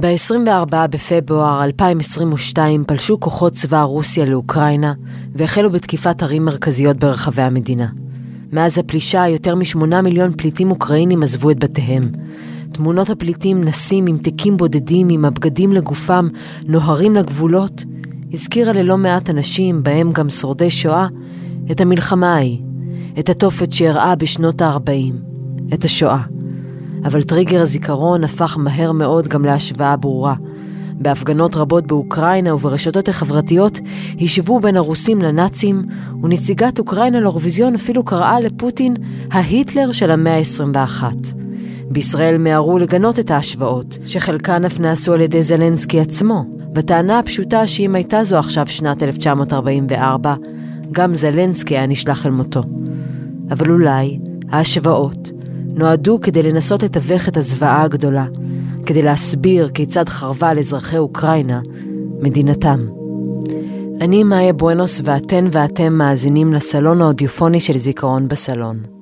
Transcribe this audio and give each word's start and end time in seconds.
ב-24 0.00 0.86
בפברואר 0.90 1.64
2022 1.64 2.84
פלשו 2.84 3.20
כוחות 3.20 3.52
צבא 3.52 3.82
רוסיה 3.82 4.24
לאוקראינה 4.24 4.92
והחלו 5.34 5.70
בתקיפת 5.70 6.22
ערים 6.22 6.44
מרכזיות 6.44 6.96
ברחבי 6.96 7.42
המדינה. 7.42 7.86
מאז 8.52 8.78
הפלישה 8.78 9.28
יותר 9.28 9.54
משמונה 9.54 10.02
מיליון 10.02 10.32
פליטים 10.36 10.70
אוקראינים 10.70 11.22
עזבו 11.22 11.50
את 11.50 11.58
בתיהם. 11.58 12.12
תמונות 12.72 13.10
הפליטים 13.10 13.64
נסים 13.64 14.06
עם 14.06 14.18
תיקים 14.18 14.56
בודדים 14.56 15.08
עם 15.08 15.24
הבגדים 15.24 15.72
לגופם, 15.72 16.28
נוהרים 16.66 17.14
לגבולות, 17.14 17.84
הזכירה 18.32 18.72
ללא 18.72 18.98
מעט 18.98 19.30
אנשים, 19.30 19.82
בהם 19.82 20.12
גם 20.12 20.30
שורדי 20.30 20.70
שואה, 20.70 21.06
את 21.70 21.80
המלחמה 21.80 22.34
ההיא, 22.34 22.58
את 23.18 23.30
התופת 23.30 23.72
שאירעה 23.72 24.14
בשנות 24.14 24.62
ה-40, 24.62 25.14
את 25.74 25.84
השואה. 25.84 26.22
אבל 27.04 27.22
טריגר 27.22 27.62
הזיכרון 27.62 28.24
הפך 28.24 28.56
מהר 28.58 28.92
מאוד 28.92 29.28
גם 29.28 29.44
להשוואה 29.44 29.96
ברורה. 29.96 30.34
בהפגנות 31.02 31.56
רבות 31.56 31.86
באוקראינה 31.86 32.54
וברשתות 32.54 33.08
החברתיות 33.08 33.80
השוו 34.20 34.60
בין 34.60 34.76
הרוסים 34.76 35.22
לנאצים, 35.22 35.82
ונציגת 36.22 36.78
אוקראינה 36.78 37.20
לאירוויזיון 37.20 37.74
אפילו 37.74 38.04
קראה 38.04 38.40
לפוטין 38.40 38.94
ההיטלר 39.30 39.92
של 39.92 40.10
המאה 40.10 40.36
ה-21. 40.38 41.04
בישראל 41.90 42.38
מיהרו 42.38 42.78
לגנות 42.78 43.18
את 43.18 43.30
ההשוואות, 43.30 43.98
שחלקן 44.06 44.64
אף 44.64 44.80
נעשו 44.80 45.12
על 45.12 45.20
ידי 45.20 45.42
זלנסקי 45.42 46.00
עצמו, 46.00 46.44
בטענה 46.72 47.18
הפשוטה 47.18 47.66
שאם 47.66 47.94
הייתה 47.94 48.24
זו 48.24 48.38
עכשיו 48.38 48.66
שנת 48.66 49.02
1944, 49.02 50.34
גם 50.92 51.14
זלנסקי 51.14 51.76
היה 51.76 51.86
נשלח 51.86 52.26
אל 52.26 52.30
מותו. 52.30 52.62
אבל 53.50 53.70
אולי 53.70 54.18
ההשוואות 54.50 55.30
נועדו 55.74 56.18
כדי 56.20 56.42
לנסות 56.42 56.82
לתווך 56.82 57.28
את 57.28 57.36
הזוועה 57.36 57.82
הגדולה, 57.82 58.26
כדי 58.86 59.02
להסביר 59.02 59.68
כיצד 59.68 60.08
חרבה 60.08 60.48
על 60.48 60.58
אזרחי 60.58 60.98
אוקראינה 60.98 61.60
מדינתם. 62.20 62.86
אני 64.00 64.24
מאיה 64.24 64.52
בואנוס 64.52 65.00
ואתן 65.04 65.44
ואתם 65.52 65.92
מאזינים 65.92 66.52
לסלון 66.52 67.00
האודיופוני 67.00 67.60
של 67.60 67.78
זיכרון 67.78 68.28
בסלון. 68.28 69.01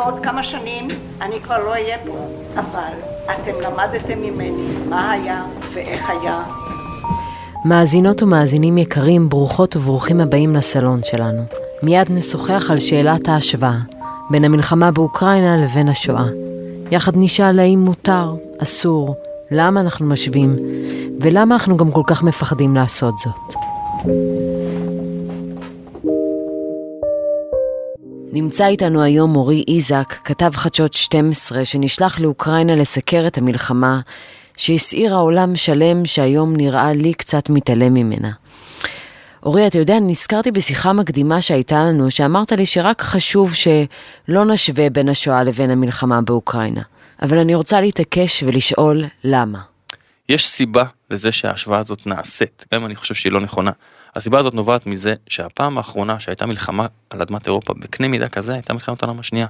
בעוד 0.00 0.20
כמה 0.22 0.42
שנים 0.42 0.88
אני 1.20 1.40
כבר 1.40 1.64
לא 1.64 1.70
אהיה 1.70 1.98
פה, 2.06 2.18
אבל 2.54 2.92
אתם 3.24 3.52
למדתם 3.64 4.18
ממני 4.18 4.66
מה 4.88 5.10
היה 5.10 5.44
ואיך 5.74 6.10
היה. 6.10 6.42
מאזינות 7.64 8.22
ומאזינים 8.22 8.78
יקרים, 8.78 9.28
ברוכות 9.28 9.76
וברוכים 9.76 10.20
הבאים 10.20 10.54
לסלון 10.54 10.98
שלנו. 11.04 11.42
מיד 11.82 12.06
נשוחח 12.10 12.70
על 12.70 12.80
שאלת 12.80 13.28
ההשוואה 13.28 13.78
בין 14.30 14.44
המלחמה 14.44 14.90
באוקראינה 14.90 15.56
לבין 15.56 15.88
השואה. 15.88 16.26
יחד 16.90 17.12
נשאל 17.16 17.58
האם 17.58 17.78
מותר, 17.78 18.34
אסור, 18.62 19.14
למה 19.50 19.80
אנחנו 19.80 20.06
משווים, 20.06 20.56
ולמה 21.20 21.54
אנחנו 21.54 21.76
גם 21.76 21.90
כל 21.90 22.02
כך 22.06 22.22
מפחדים 22.22 22.74
לעשות 22.74 23.14
זאת. 23.18 23.54
נמצא 28.32 28.66
איתנו 28.66 29.02
היום 29.02 29.32
מורי 29.32 29.64
איזק, 29.68 30.14
כתב 30.24 30.50
חדשות 30.54 30.92
12, 30.92 31.64
שנשלח 31.64 32.20
לאוקראינה 32.20 32.76
לסקר 32.76 33.26
את 33.26 33.38
המלחמה, 33.38 34.00
שהסעירה 34.56 35.16
עולם 35.16 35.56
שלם 35.56 36.04
שהיום 36.04 36.56
נראה 36.56 36.92
לי 36.92 37.14
קצת 37.14 37.50
מתעלם 37.50 37.94
ממנה. 37.94 38.30
אורי, 39.42 39.66
אתה 39.66 39.78
יודע, 39.78 40.00
נזכרתי 40.00 40.50
בשיחה 40.50 40.92
מקדימה 40.92 41.40
שהייתה 41.40 41.84
לנו, 41.84 42.10
שאמרת 42.10 42.52
לי 42.52 42.66
שרק 42.66 43.02
חשוב 43.02 43.54
שלא 43.54 44.44
נשווה 44.44 44.90
בין 44.90 45.08
השואה 45.08 45.42
לבין 45.42 45.70
המלחמה 45.70 46.20
באוקראינה. 46.22 46.82
אבל 47.22 47.38
אני 47.38 47.54
רוצה 47.54 47.80
להתעקש 47.80 48.42
ולשאול 48.42 49.04
למה. 49.24 49.58
יש 50.28 50.48
סיבה 50.48 50.84
לזה 51.10 51.32
שההשוואה 51.32 51.78
הזאת 51.78 52.06
נעשית, 52.06 52.66
גם 52.74 52.80
אם 52.80 52.86
אני 52.86 52.94
חושב 52.94 53.14
שהיא 53.14 53.32
לא 53.32 53.40
נכונה. 53.40 53.70
הסיבה 54.16 54.38
הזאת 54.38 54.54
נובעת 54.54 54.86
מזה 54.86 55.14
שהפעם 55.28 55.78
האחרונה 55.78 56.20
שהייתה 56.20 56.46
מלחמה 56.46 56.86
על 57.10 57.22
אדמת 57.22 57.46
אירופה 57.46 57.74
בקנה 57.74 58.08
מידה 58.08 58.28
כזה 58.28 58.52
הייתה 58.52 58.72
מלחמת 58.72 59.02
העולם 59.02 59.20
השנייה. 59.20 59.46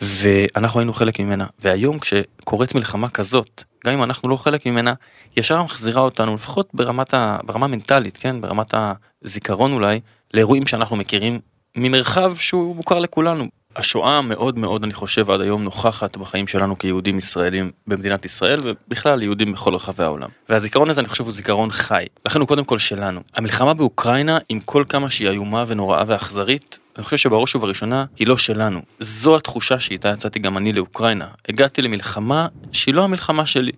ואנחנו 0.00 0.80
היינו 0.80 0.92
חלק 0.92 1.20
ממנה, 1.20 1.46
והיום 1.58 1.98
כשקורית 1.98 2.74
מלחמה 2.74 3.08
כזאת, 3.08 3.64
גם 3.86 3.92
אם 3.92 4.02
אנחנו 4.02 4.28
לא 4.28 4.36
חלק 4.36 4.66
ממנה, 4.66 4.94
ישר 5.36 5.62
מחזירה 5.62 6.02
אותנו, 6.02 6.34
לפחות 6.34 6.68
ברמת 6.74 7.14
ה... 7.14 7.38
ברמה 7.44 7.66
מנטלית, 7.66 8.16
כן? 8.16 8.40
ברמת 8.40 8.74
הזיכרון 9.22 9.72
אולי, 9.72 10.00
לאירועים 10.34 10.66
שאנחנו 10.66 10.96
מכירים 10.96 11.38
ממרחב 11.76 12.36
שהוא 12.36 12.76
מוכר 12.76 12.98
לכולנו. 12.98 13.48
השואה 13.76 14.20
מאוד 14.20 14.58
מאוד 14.58 14.84
אני 14.84 14.94
חושב 14.94 15.30
עד 15.30 15.40
היום 15.40 15.62
נוכחת 15.62 16.16
בחיים 16.16 16.46
שלנו 16.46 16.78
כיהודים 16.78 17.18
ישראלים 17.18 17.70
במדינת 17.86 18.24
ישראל 18.24 18.60
ובכלל 18.62 19.22
יהודים 19.22 19.52
בכל 19.52 19.74
רחבי 19.74 20.04
העולם. 20.04 20.28
והזיכרון 20.48 20.90
הזה 20.90 21.00
אני 21.00 21.08
חושב 21.08 21.24
הוא 21.24 21.32
זיכרון 21.32 21.70
חי, 21.70 22.04
לכן 22.26 22.40
הוא 22.40 22.48
קודם 22.48 22.64
כל 22.64 22.78
שלנו. 22.78 23.20
המלחמה 23.34 23.74
באוקראינה 23.74 24.38
עם 24.48 24.60
כל 24.60 24.84
כמה 24.88 25.10
שהיא 25.10 25.28
איומה 25.28 25.64
ונוראה 25.66 26.04
ואכזרית, 26.06 26.78
אני 26.96 27.04
חושב 27.04 27.16
שבראש 27.16 27.56
ובראשונה 27.56 28.04
היא 28.18 28.26
לא 28.26 28.36
שלנו. 28.36 28.80
זו 29.00 29.36
התחושה 29.36 29.78
שאיתה 29.78 30.08
יצאתי 30.08 30.38
גם 30.38 30.56
אני 30.56 30.72
לאוקראינה. 30.72 31.26
הגעתי 31.48 31.82
למלחמה 31.82 32.46
שהיא 32.72 32.94
לא 32.94 33.04
המלחמה 33.04 33.46
שלי. 33.46 33.72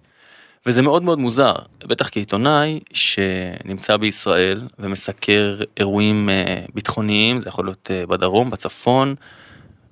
וזה 0.66 0.82
מאוד 0.82 1.03
מאוד 1.03 1.19
מוזר, 1.19 1.54
בטח 1.84 2.08
כעיתונאי 2.08 2.81
שנמצא 2.92 3.97
בישראל 3.97 4.62
ומסקר 4.78 5.60
אירועים 5.76 6.28
אה, 6.28 6.60
ביטחוניים, 6.75 7.41
זה 7.41 7.48
יכול 7.48 7.66
להיות 7.66 7.91
אה, 7.94 8.06
בדרום, 8.06 8.50
בצפון, 8.50 9.14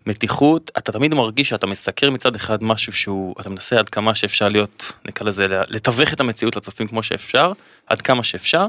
מתיחות, 0.06 0.70
אתה 0.78 0.92
תמיד 0.92 1.14
מרגיש 1.14 1.48
שאתה 1.48 1.66
מסקר 1.66 2.10
מצד 2.10 2.36
אחד 2.36 2.64
משהו 2.64 2.92
שהוא, 2.92 3.34
אתה 3.40 3.50
מנסה 3.50 3.78
עד 3.78 3.88
כמה 3.88 4.14
שאפשר 4.14 4.48
להיות, 4.48 4.92
נקרא 5.04 5.26
לזה, 5.26 5.46
לתווך 5.48 6.12
את 6.12 6.20
המציאות 6.20 6.56
לצופים 6.56 6.86
כמו 6.86 7.02
שאפשר, 7.02 7.52
עד 7.86 8.02
כמה 8.02 8.22
שאפשר. 8.22 8.66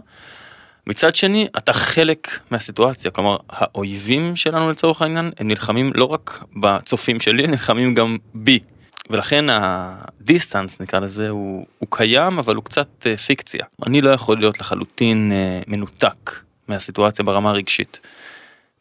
מצד 0.88 1.16
שני, 1.16 1.48
אתה 1.58 1.74
חלק 1.74 2.40
מהסיטואציה, 2.52 3.12
כלומר, 3.12 3.38
האויבים 3.50 4.36
שלנו 4.36 4.72
לצורך 4.72 5.02
העניין, 5.02 5.32
הם 5.40 5.48
נלחמים 5.48 5.92
לא 5.96 6.06
רק 6.06 6.44
בצופים 6.56 7.20
שלי, 7.20 7.44
הם 7.44 7.52
נלחמים 7.52 7.94
גם 7.94 8.18
בי. 8.34 8.60
ולכן 9.10 9.46
הדיסטנס 9.50 10.80
נקרא 10.80 11.00
לזה 11.00 11.30
הוא, 11.30 11.66
הוא 11.80 11.88
קיים 11.92 12.40
אבל 12.40 12.56
הוא 12.56 12.64
קצת 12.64 12.88
אה, 13.06 13.18
פיקציה. 13.18 13.66
אני 13.86 14.02
לא 14.02 14.10
יכול 14.10 14.38
להיות 14.38 14.60
לחלוטין 14.60 15.32
אה, 15.32 15.62
מנותק 15.68 16.40
מהסיטואציה 16.68 17.26
ברמה 17.26 17.50
הרגשית. 17.50 18.00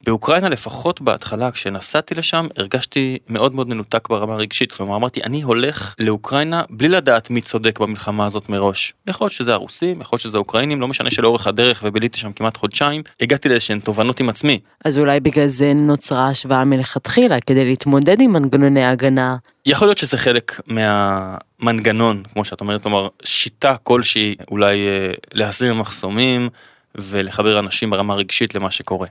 באוקראינה 0.07 0.49
לפחות 0.49 1.01
בהתחלה 1.01 1.51
כשנסעתי 1.51 2.15
לשם 2.15 2.47
הרגשתי 2.57 3.19
מאוד 3.29 3.55
מאוד 3.55 3.69
מנותק 3.69 4.09
ברמה 4.09 4.35
הרגשית 4.35 4.73
כלומר 4.73 4.97
אמרתי 4.97 5.23
אני 5.23 5.43
הולך 5.43 5.95
לאוקראינה 5.99 6.63
בלי 6.71 6.89
לדעת 6.89 7.31
מי 7.31 7.41
צודק 7.41 7.79
במלחמה 7.79 8.27
הזאת 8.27 8.49
מראש. 8.49 8.93
יכול 9.09 9.25
להיות 9.25 9.33
שזה 9.33 9.53
הרוסים 9.53 10.01
יכול 10.01 10.17
להיות 10.17 10.21
שזה 10.21 10.37
האוקראינים 10.37 10.81
לא 10.81 10.89
משנה 10.89 11.11
שלאורך 11.11 11.47
הדרך 11.47 11.83
וביליתי 11.87 12.19
שם 12.19 12.33
כמעט 12.33 12.57
חודשיים 12.57 13.03
הגעתי 13.21 13.49
לאיזשהן 13.49 13.81
תובנות 13.81 14.21
עם 14.21 14.29
עצמי. 14.29 14.59
אז 14.85 14.99
אולי 14.99 15.21
בגלל 15.21 15.49
זה 15.49 15.73
נוצרה 15.75 16.29
השוואה 16.29 16.65
מלכתחילה 16.65 17.41
כדי 17.41 17.65
להתמודד 17.65 18.21
עם 18.21 18.33
מנגנוני 18.33 18.85
הגנה. 18.85 19.37
יכול 19.67 19.89
להיות 19.89 19.99
שזה 19.99 20.19
חלק 20.19 20.61
מהמנגנון 20.67 22.23
כמו 22.33 22.45
שאת 22.45 22.61
אומרת 22.61 22.83
כלומר 22.83 23.09
שיטה 23.25 23.77
כלשהי 23.83 24.35
אולי 24.51 24.87
אה, 24.87 25.13
להסיר 25.35 25.75
מחסומים 25.75 26.49
ולחבר 26.95 27.59
אנשים 27.59 27.91
ברמה 27.91 28.15
הרגשית 28.15 28.55
למה 28.55 28.71
שקורה. 28.71 29.07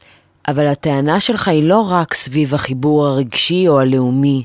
אבל 0.48 0.68
הטענה 0.68 1.20
שלך 1.20 1.48
היא 1.48 1.64
לא 1.64 1.88
רק 1.90 2.14
סביב 2.14 2.54
החיבור 2.54 3.06
הרגשי 3.06 3.68
או 3.68 3.80
הלאומי. 3.80 4.44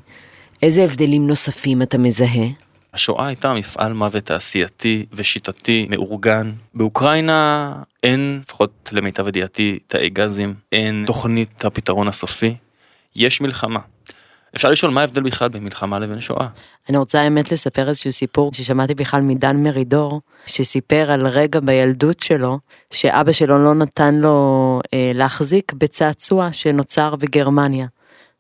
איזה 0.62 0.84
הבדלים 0.84 1.26
נוספים 1.26 1.82
אתה 1.82 1.98
מזהה? 1.98 2.46
השואה 2.94 3.26
הייתה 3.26 3.54
מפעל 3.54 3.92
מוות 3.92 4.24
תעשייתי 4.24 5.06
ושיטתי 5.12 5.86
מאורגן. 5.90 6.52
באוקראינה 6.74 7.72
אין, 8.02 8.40
לפחות 8.42 8.90
למיטב 8.92 9.28
ידיעתי, 9.28 9.78
תאי 9.86 10.08
גזים, 10.08 10.54
אין 10.72 11.04
תוכנית 11.06 11.64
הפתרון 11.64 12.08
הסופי. 12.08 12.54
יש 13.16 13.40
מלחמה. 13.40 13.80
אפשר 14.56 14.70
לשאול 14.70 14.92
מה 14.92 15.00
ההבדל 15.00 15.22
בכלל 15.22 15.48
בין 15.48 15.64
מלחמה 15.64 15.98
לבין 15.98 16.20
שואה. 16.20 16.46
אני 16.88 16.96
רוצה 16.98 17.20
האמת 17.20 17.52
לספר 17.52 17.88
איזשהו 17.88 18.12
סיפור 18.12 18.52
ששמעתי 18.54 18.94
בכלל 18.94 19.20
מדן 19.20 19.62
מרידור, 19.62 20.20
שסיפר 20.46 21.10
על 21.10 21.26
רגע 21.26 21.60
בילדות 21.60 22.20
שלו, 22.20 22.58
שאבא 22.90 23.32
שלו 23.32 23.64
לא 23.64 23.74
נתן 23.74 24.14
לו 24.14 24.80
אה, 24.94 25.10
להחזיק 25.14 25.72
בצעצוע 25.72 26.52
שנוצר 26.52 27.16
בגרמניה. 27.16 27.86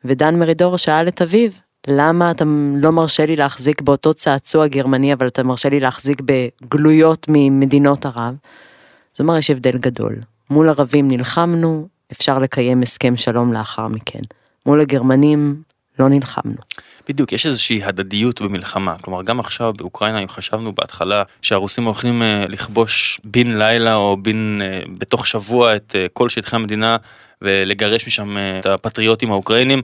ודן 0.04 0.38
מרידור 0.38 0.78
שאל 0.78 1.08
את 1.08 1.22
אביו, 1.22 1.50
למה 1.88 2.30
אתה 2.30 2.44
לא 2.76 2.92
מרשה 2.92 3.26
לי 3.26 3.36
להחזיק 3.36 3.80
באותו 3.80 4.14
צעצוע 4.14 4.66
גרמני, 4.66 5.12
אבל 5.12 5.26
אתה 5.26 5.42
מרשה 5.42 5.68
לי 5.68 5.80
להחזיק 5.80 6.22
בגלויות 6.24 7.26
ממדינות 7.28 8.06
ערב? 8.06 8.34
זאת 9.12 9.20
אומרת, 9.20 9.38
יש 9.38 9.50
הבדל 9.50 9.78
גדול. 9.78 10.16
מול 10.50 10.68
ערבים 10.68 11.08
נלחמנו, 11.08 11.88
אפשר 12.12 12.38
לקיים 12.38 12.82
הסכם 12.82 13.16
שלום 13.16 13.52
לאחר 13.52 13.88
מכן. 13.88 14.20
מול 14.66 14.80
הגרמנים 14.80 15.62
לא 16.00 16.08
נלחמנו. 16.08 16.56
בדיוק, 17.08 17.32
יש 17.32 17.46
איזושהי 17.46 17.84
הדדיות 17.84 18.40
במלחמה, 18.40 18.98
כלומר 18.98 19.22
גם 19.22 19.40
עכשיו 19.40 19.72
באוקראינה, 19.72 20.18
אם 20.18 20.28
חשבנו 20.28 20.72
בהתחלה 20.72 21.22
שהרוסים 21.42 21.84
הולכים 21.84 22.22
אה, 22.22 22.44
לכבוש 22.48 23.20
בן 23.24 23.58
לילה 23.58 23.94
או 23.94 24.16
בן 24.22 24.58
אה, 24.62 24.80
בתוך 24.98 25.26
שבוע 25.26 25.76
את 25.76 25.96
אה, 25.98 26.06
כל 26.12 26.28
שטחי 26.28 26.56
המדינה 26.56 26.96
ולגרש 27.42 28.06
משם 28.06 28.36
את 28.60 28.66
הפטריוטים 28.66 29.32
האוקראינים, 29.32 29.82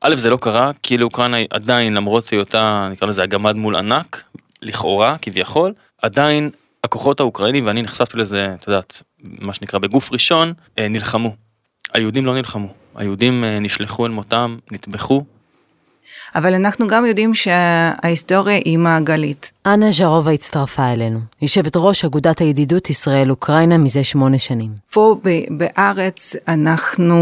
א' 0.00 0.14
זה 0.14 0.30
לא 0.30 0.36
קרה, 0.36 0.70
כי 0.82 0.98
לאוקראינה 0.98 1.36
עדיין 1.50 1.94
למרות 1.94 2.28
היותה 2.28 2.88
נקרא 2.92 3.08
לזה 3.08 3.22
הגמד 3.22 3.56
מול 3.56 3.76
ענק, 3.76 4.22
לכאורה 4.62 5.16
כביכול, 5.22 5.72
עדיין 6.02 6.50
הכוחות 6.84 7.20
האוקראינים 7.20 7.66
ואני 7.66 7.82
נחשפתי 7.82 8.16
לזה, 8.16 8.54
את 8.60 8.66
יודעת, 8.68 9.02
מה 9.20 9.52
שנקרא 9.52 9.78
בגוף 9.78 10.12
ראשון, 10.12 10.52
נלחמו. 10.80 11.36
היהודים 11.94 12.26
לא 12.26 12.34
נלחמו, 12.34 12.74
היהודים 12.94 13.44
נשלחו 13.44 14.06
אל 14.06 14.10
מותם, 14.10 14.56
נטבחו, 14.72 15.24
אבל 16.34 16.54
אנחנו 16.54 16.86
גם 16.86 17.06
יודעים 17.06 17.34
שההיסטוריה 17.34 18.56
היא 18.56 18.78
מעגלית. 18.78 19.52
אנה 19.66 19.90
ז'רובה 19.90 20.30
הצטרפה 20.30 20.92
אלינו, 20.92 21.18
יושבת 21.42 21.72
ראש 21.76 22.04
אגודת 22.04 22.38
הידידות 22.38 22.90
ישראל-אוקראינה 22.90 23.78
מזה 23.78 24.04
שמונה 24.04 24.38
שנים. 24.38 24.70
פה 24.92 25.16
בארץ 25.50 26.36
אנחנו 26.48 27.16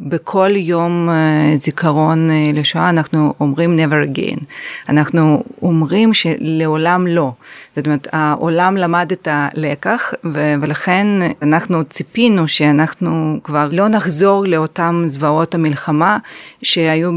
בכל 0.00 0.50
יום 0.54 1.08
אה, 1.10 1.56
זיכרון 1.56 2.30
אה, 2.30 2.50
לשואה 2.54 2.88
אנחנו 2.88 3.34
אומרים 3.40 3.78
never 3.78 4.16
again. 4.16 4.44
אנחנו 4.88 5.42
אומרים 5.62 6.14
שלעולם 6.14 7.06
לא. 7.06 7.32
זאת 7.76 7.86
אומרת, 7.86 8.08
העולם 8.12 8.76
למד 8.76 9.12
את 9.12 9.28
הלקח 9.30 10.12
ולכן 10.60 11.06
אנחנו 11.42 11.84
ציפינו 11.84 12.48
שאנחנו 12.48 13.40
כבר 13.44 13.68
לא 13.72 13.88
נחזור 13.88 14.44
לאותם 14.46 15.02
זוועות 15.06 15.54
המלחמה 15.54 16.18
שהיו 16.62 17.10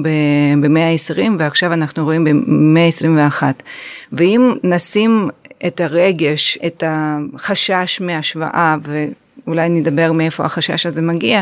במאה 0.62 0.89
ה-20 0.92 1.33
ועכשיו 1.40 1.74
אנחנו 1.74 2.04
רואים 2.04 2.24
במאה 2.24 2.86
ה-21. 2.86 3.44
ואם 4.12 4.54
נשים 4.64 5.30
את 5.68 5.82
הרגש, 5.82 6.58
את 6.66 6.84
החשש 6.88 8.02
מהשוואה, 8.02 8.76
ואולי 8.82 9.70
נדבר 9.70 10.12
מאיפה 10.12 10.46
החשש 10.46 10.86
הזה 10.86 11.02
מגיע, 11.02 11.42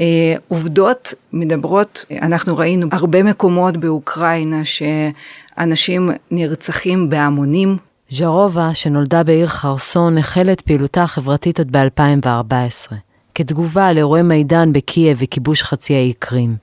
אה, 0.00 0.34
עובדות 0.48 1.14
מדברות, 1.32 2.04
אנחנו 2.22 2.56
ראינו 2.56 2.86
הרבה 2.92 3.22
מקומות 3.22 3.76
באוקראינה 3.76 4.62
שאנשים 4.64 6.10
נרצחים 6.30 7.08
בהמונים. 7.08 7.76
ז'רובה, 8.10 8.74
שנולדה 8.74 9.22
בעיר 9.22 9.46
חרסון, 9.46 10.18
החלה 10.18 10.52
את 10.52 10.60
פעילותה 10.60 11.02
החברתית 11.02 11.58
עוד 11.58 11.76
ב-2014, 11.76 12.94
כתגובה 13.34 13.92
לאירועי 13.92 14.22
מידן 14.22 14.72
בקייב 14.72 15.18
וכיבוש 15.20 15.62
חצי 15.62 15.94
האי 15.94 16.12
קרים. 16.18 16.56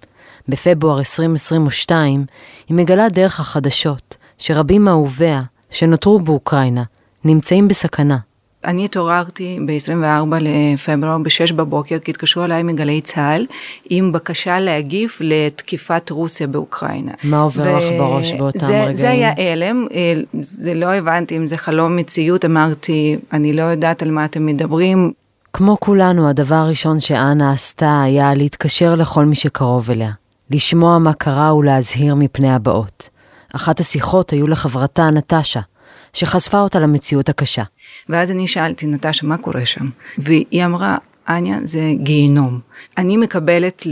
בפברואר 0.49 0.99
2022, 0.99 2.25
היא 2.69 2.77
מגלה 2.77 3.09
דרך 3.09 3.39
החדשות, 3.39 4.17
שרבים 4.38 4.85
מאהוביה, 4.85 5.41
שנותרו 5.69 6.19
באוקראינה, 6.19 6.83
נמצאים 7.23 7.67
בסכנה. 7.67 8.17
אני 8.65 8.85
התעוררתי 8.85 9.59
ב-24 9.65 10.35
לפברואר 10.41 11.17
ב-6 11.17 11.53
בבוקר, 11.53 11.99
כי 11.99 12.11
התקשרו 12.11 12.44
אליי 12.44 12.63
מגלי 12.63 13.01
צה"ל, 13.01 13.45
עם 13.89 14.11
בקשה 14.11 14.59
להגיב 14.59 15.11
לתקיפת 15.19 16.09
רוסיה 16.09 16.47
באוקראינה. 16.47 17.11
מה 17.23 17.41
עובר 17.41 17.63
ו- 17.63 17.77
לך 17.77 17.99
בראש 17.99 18.33
באותם 18.33 18.59
זה, 18.59 18.81
רגעים? 18.81 18.95
זה 18.95 19.09
היה 19.09 19.33
הלם, 19.38 19.88
אה, 19.94 20.13
זה 20.41 20.73
לא 20.73 20.94
הבנתי 20.94 21.38
אם 21.38 21.47
זה 21.47 21.57
חלום 21.57 21.95
מציאות, 21.95 22.45
אמרתי, 22.45 23.17
אני 23.33 23.53
לא 23.53 23.61
יודעת 23.61 24.01
על 24.01 24.11
מה 24.11 24.25
אתם 24.25 24.45
מדברים. 24.45 25.11
כמו 25.53 25.77
כולנו, 25.79 26.29
הדבר 26.29 26.55
הראשון 26.55 26.99
שאנה 26.99 27.51
עשתה 27.51 28.01
היה 28.01 28.33
להתקשר 28.33 28.95
לכל 28.95 29.25
מי 29.25 29.35
שקרוב 29.35 29.91
אליה, 29.91 30.11
לשמוע 30.51 30.97
מה 30.97 31.13
קרה 31.13 31.55
ולהזהיר 31.55 32.15
מפני 32.15 32.53
הבאות. 32.53 33.09
אחת 33.55 33.79
השיחות 33.79 34.29
היו 34.29 34.47
לחברתה 34.47 35.09
נטשה, 35.09 35.59
שחשפה 36.13 36.59
אותה 36.59 36.79
למציאות 36.79 37.29
הקשה. 37.29 37.63
ואז 38.09 38.31
אני 38.31 38.47
שאלתי, 38.47 38.88
נטשה, 38.88 39.27
מה 39.27 39.38
קורה 39.38 39.65
שם? 39.65 39.85
והיא 40.17 40.65
אמרה, 40.65 40.97
אניה, 41.29 41.57
זה 41.63 41.91
גיהינום. 41.95 42.59
אני 42.97 43.18
מקבלת 43.18 43.88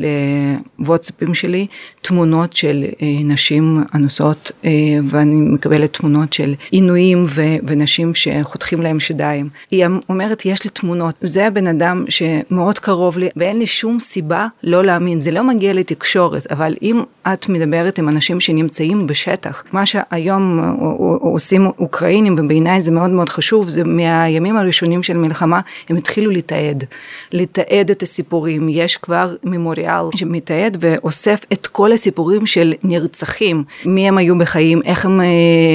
לוואטסאפים 0.80 1.34
שלי 1.34 1.68
תמונות 2.02 2.56
של 2.56 2.86
אה, 3.02 3.08
נשים 3.24 3.84
אנוסות 3.96 4.52
אה, 4.66 4.72
ואני 5.10 5.36
מקבלת 5.36 5.94
תמונות 5.94 6.34
של 6.34 6.54
עינויים 6.72 7.26
ונשים 7.68 8.16
שחותכים 8.16 8.82
להם 8.82 9.00
שדיים. 9.00 9.50
היא 9.72 9.86
אומרת 10.10 10.46
יש 10.46 10.64
לי 10.64 10.70
תמונות, 10.70 11.16
זה 11.22 11.48
הבן 11.48 11.68
אדם 11.68 12.06
שמאוד 12.10 12.80
קרוב 12.80 13.18
לי 13.18 13.30
ואין 13.36 13.60
לי 13.60 13.68
שום 13.68 14.00
סיבה 14.00 14.48
לא 14.64 14.84
להאמין, 14.84 15.20
זה 15.20 15.32
לא 15.32 15.44
מגיע 15.44 15.74
לתקשורת, 15.74 16.52
אבל 16.52 16.76
אם 16.82 17.04
את 17.34 17.50
מדברת 17.50 17.98
עם 17.98 18.10
אנשים 18.10 18.40
שנמצאים 18.40 19.08
בשטח, 19.08 19.64
מה 19.72 19.86
שהיום 19.86 20.76
עושים 21.22 21.66
אוקראינים 21.66 22.36
ובעיניי 22.38 22.82
זה 22.82 22.92
מאוד 22.92 23.10
מאוד 23.10 23.30
חשוב, 23.30 23.70
זה 23.70 23.84
מהימים 23.84 24.58
הראשונים 24.58 25.04
של 25.04 25.18
מלחמה 25.18 25.60
הם 25.90 25.98
התחילו 25.98 26.32
לתעד, 26.32 26.84
לתעד 27.32 27.90
את 27.92 28.04
הסיפורים. 28.04 28.70
יש 28.76 28.98
כבר 28.98 29.36
ממוריאל 29.44 30.04
שמתעד 30.16 30.78
ואוסף 30.80 31.40
את 31.54 31.68
כל 31.68 31.92
הסיפורים 31.92 32.46
של 32.46 32.74
נרצחים, 32.84 33.64
מי 33.86 34.08
הם 34.08 34.18
היו 34.18 34.38
בחיים, 34.38 34.82
איך 34.86 35.06
הם 35.06 35.22
אה, 35.22 35.26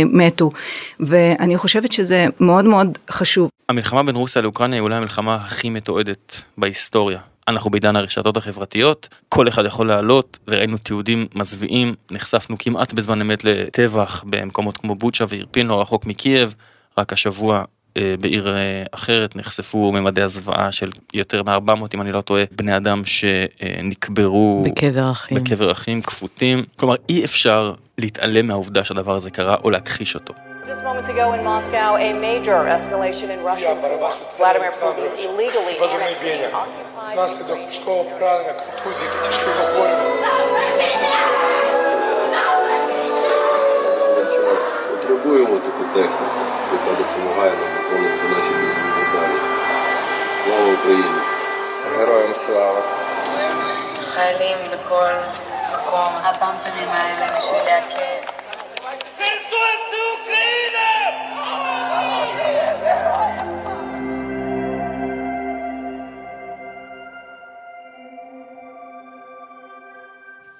מתו, 0.06 0.50
ואני 1.00 1.58
חושבת 1.58 1.92
שזה 1.92 2.26
מאוד 2.40 2.64
מאוד 2.64 2.98
חשוב. 3.10 3.50
המלחמה 3.68 4.02
בין 4.02 4.16
רוסיה 4.16 4.42
לאוקראינה 4.42 4.76
היא 4.76 4.80
אולי 4.80 4.94
המלחמה 4.94 5.34
הכי 5.34 5.70
מתועדת 5.70 6.42
בהיסטוריה. 6.58 7.18
אנחנו 7.48 7.70
בעידן 7.70 7.96
הרשתות 7.96 8.36
החברתיות, 8.36 9.08
כל 9.28 9.48
אחד 9.48 9.64
יכול 9.64 9.88
לעלות, 9.88 10.38
וראינו 10.48 10.78
תיעודים 10.78 11.26
מזוויעים, 11.34 11.94
נחשפנו 12.10 12.56
כמעט 12.58 12.92
בזמן 12.92 13.20
אמת 13.20 13.44
לטבח 13.44 14.24
במקומות 14.26 14.76
כמו 14.76 14.94
בוצ'ה 14.94 15.24
ואירפין, 15.28 15.66
לא 15.66 15.80
רחוק 15.80 16.06
מקייב, 16.06 16.54
רק 16.98 17.12
השבוע 17.12 17.64
אה, 17.96 18.14
בעיר 18.20 18.56
אה, 18.56 18.82
אחרת 18.92 19.36
נחשפו 19.36 19.92
ממדי 19.92 20.22
הזוועה 20.22 20.72
של 20.72 20.90
יותר 21.14 21.42
מ-400, 21.42 21.86
אם 21.94 22.00
אני 22.00 22.12
לא 22.12 22.20
טועה, 22.20 22.44
בני 22.52 22.76
אדם 22.76 23.02
שנקברו... 23.04 24.62
בקבר 24.66 25.10
אחים. 25.10 25.38
בקבר 25.38 25.72
אחים, 25.72 26.02
כפותים. 26.02 26.64
כלומר, 26.76 26.94
אי 27.08 27.24
אפשר 27.24 27.72
להתעלם 27.98 28.46
מהעובדה 28.46 28.84
שהדבר 28.84 29.14
הזה 29.14 29.30
קרה 29.30 29.56
או 29.64 29.70
להכחיש 29.70 30.14
אותו. 30.14 30.34
Just 30.66 30.84
техніку, 45.93 46.23
яка 46.73 46.91
допомагає 47.01 47.51
нам 47.51 47.69
виконувати 47.75 48.27
наші 48.33 48.51
бойові 48.53 48.91
завдання. 48.95 49.39
Слава 50.43 50.73
Україні! 50.73 51.21
Героям 51.97 52.35
слава! 52.35 52.81
חיילים 54.13 54.57
בכל 54.71 55.13
מקום, 55.73 56.11
הבמפרים 56.23 56.89
האלה 56.89 57.37
בשביל 57.37 57.63
להקל. 57.65 58.35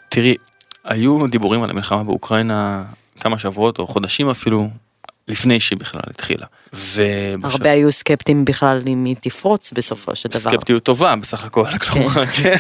תראי, 0.10 0.38
היו 0.84 1.28
דיבורים 1.28 1.64
על 1.64 1.70
המלחמה 1.70 2.04
באוקראינה 2.04 2.84
כמה 3.20 3.40
שבועות 3.40 3.80
או 3.80 3.88
חודשים 3.88 4.30
אפילו 4.30 4.70
לפני 5.31 5.61
שהיא 5.61 5.79
בכלל 5.79 6.01
התחילה. 6.07 6.47
ובש... 6.73 7.55
הרבה 7.55 7.71
היו 7.71 7.93
סקפטיים 7.93 8.45
בכלל 8.45 8.83
אם 8.87 9.05
היא 9.05 9.17
תפרוץ 9.21 9.73
בסופו 9.73 10.17
של 10.17 10.29
דבר. 10.29 10.39
סקפטיות 10.39 10.83
טובה 10.83 11.17
בסך 11.17 11.45
הכל, 11.45 11.65
כלומר, 11.81 12.27
כן. 12.43 12.55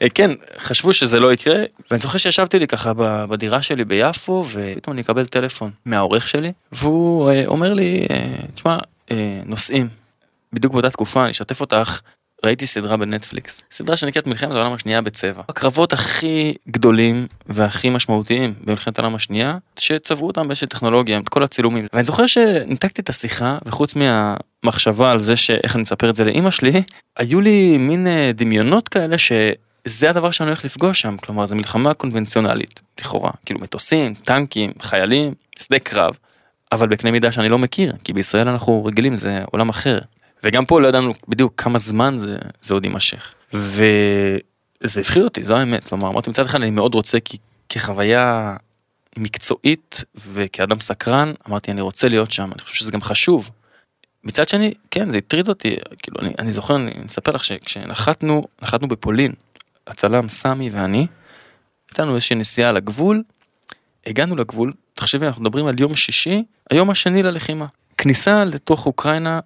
כן, 0.00 0.08
כן, 0.14 0.30
חשבו 0.58 0.92
שזה 0.92 1.20
לא 1.20 1.32
יקרה, 1.32 1.64
ואני 1.90 2.00
זוכר 2.00 2.18
שישבתי 2.18 2.58
לי 2.58 2.66
ככה 2.66 2.92
בדירה 3.28 3.62
שלי 3.62 3.84
ביפו, 3.84 4.46
ופתאום 4.50 4.92
אני 4.92 5.02
אקבל 5.02 5.26
טלפון 5.26 5.70
מהעורך 5.84 6.28
שלי, 6.28 6.52
והוא 6.72 7.30
אה, 7.30 7.46
אומר 7.46 7.74
לי, 7.74 8.06
אה, 8.10 8.34
תשמע, 8.54 8.78
אה, 9.10 9.40
נוסעים, 9.46 9.88
בדיוק 10.52 10.72
באותה 10.72 10.90
תקופה, 10.90 11.22
אני 11.22 11.30
אשתף 11.30 11.60
אותך, 11.60 12.00
ראיתי 12.44 12.66
סדרה 12.66 12.96
בנטפליקס, 12.96 13.62
סדרה 13.70 13.96
שנקראת 13.96 14.26
מלחמת 14.26 14.54
העולם 14.54 14.72
השנייה 14.72 15.00
בצבע. 15.00 15.42
הקרבות 15.48 15.92
הכי 15.92 16.54
גדולים 16.68 17.26
והכי 17.46 17.90
משמעותיים 17.90 18.54
במלחמת 18.64 18.98
העולם 18.98 19.14
השנייה, 19.14 19.58
שצבעו 19.78 20.26
אותם 20.26 20.48
באיזושהי 20.48 20.68
טכנולוגיה, 20.68 21.18
את 21.18 21.28
כל 21.28 21.42
הצילומים. 21.42 21.86
ואני 21.92 22.04
זוכר 22.04 22.26
שניתקתי 22.26 23.00
את 23.00 23.08
השיחה, 23.08 23.58
וחוץ 23.66 23.94
מהמחשבה 23.96 25.10
על 25.10 25.22
זה 25.22 25.36
שאיך 25.36 25.76
אני 25.76 25.82
אספר 25.82 26.10
את 26.10 26.16
זה 26.16 26.24
לאימא 26.24 26.50
שלי, 26.50 26.82
היו 27.16 27.40
לי 27.40 27.78
מין 27.78 28.06
אה, 28.06 28.30
דמיונות 28.34 28.88
כאלה 28.88 29.18
ש... 29.18 29.32
זה 29.84 30.10
הדבר 30.10 30.30
שאני 30.30 30.48
הולך 30.48 30.64
לפגוש 30.64 31.00
שם, 31.00 31.16
כלומר 31.16 31.46
זו 31.46 31.56
מלחמה 31.56 31.94
קונבנציונלית, 31.94 32.80
לכאורה, 33.00 33.30
כאילו 33.46 33.60
מטוסים, 33.60 34.14
טנקים, 34.14 34.72
חיילים, 34.82 35.34
שדה 35.58 35.78
קרב, 35.78 36.16
אבל 36.72 36.88
בקנה 36.88 37.10
מידה 37.10 37.32
שאני 37.32 37.48
לא 37.48 37.58
מכיר, 37.58 37.92
כי 38.04 38.12
בישראל 38.12 38.48
אנחנו 38.48 38.84
רגילים, 38.84 39.16
זה 39.16 39.40
עולם 39.50 39.68
אחר. 39.68 39.98
וגם 40.44 40.64
פה 40.64 40.80
לא 40.80 40.88
ידענו 40.88 41.14
בדיוק 41.28 41.52
כמה 41.56 41.78
זמן 41.78 42.16
זה, 42.18 42.38
זה 42.62 42.74
עוד 42.74 42.84
יימשך. 42.84 43.34
וזה 43.52 45.00
הפחיד 45.00 45.22
אותי, 45.22 45.44
זו 45.44 45.56
האמת. 45.56 45.84
כלומר, 45.84 46.08
אמרתי 46.08 46.30
מצד 46.30 46.44
אחד 46.44 46.62
אני 46.62 46.70
מאוד 46.70 46.94
רוצה 46.94 47.20
כי 47.20 47.36
כחוויה 47.68 48.56
מקצועית 49.16 50.04
וכאדם 50.14 50.80
סקרן, 50.80 51.32
אמרתי 51.48 51.70
אני 51.70 51.80
רוצה 51.80 52.08
להיות 52.08 52.30
שם, 52.30 52.50
אני 52.52 52.62
חושב 52.62 52.74
שזה 52.74 52.90
גם 52.90 53.00
חשוב. 53.00 53.50
מצד 54.24 54.48
שני, 54.48 54.74
כן, 54.90 55.10
זה 55.12 55.18
הטריד 55.18 55.48
אותי, 55.48 55.76
כאילו, 56.02 56.20
אני, 56.20 56.34
אני 56.38 56.50
זוכר, 56.50 56.76
אני 56.76 56.92
אספר 57.06 57.32
לך 57.32 57.44
שכשנחתנו, 57.44 58.44
נחתנו 58.62 58.88
בפולין, 58.88 59.32
הצלם 59.86 60.28
סמי 60.28 60.68
ואני, 60.72 61.06
הייתה 61.90 62.02
איזושהי 62.02 62.36
נסיעה 62.36 62.68
על 62.68 62.76
הגבול, 62.76 63.22
הגענו 64.06 64.36
לגבול, 64.36 64.72
תחשבי, 64.94 65.26
אנחנו 65.26 65.42
מדברים 65.42 65.66
על 65.66 65.80
יום 65.80 65.94
שישי, 65.94 66.42
היום 66.70 66.90
השני 66.90 67.22
ללחימה. 67.22 67.66
כניסה 67.98 68.44
לתוך 68.44 68.86
אוקראינה, 68.86 69.40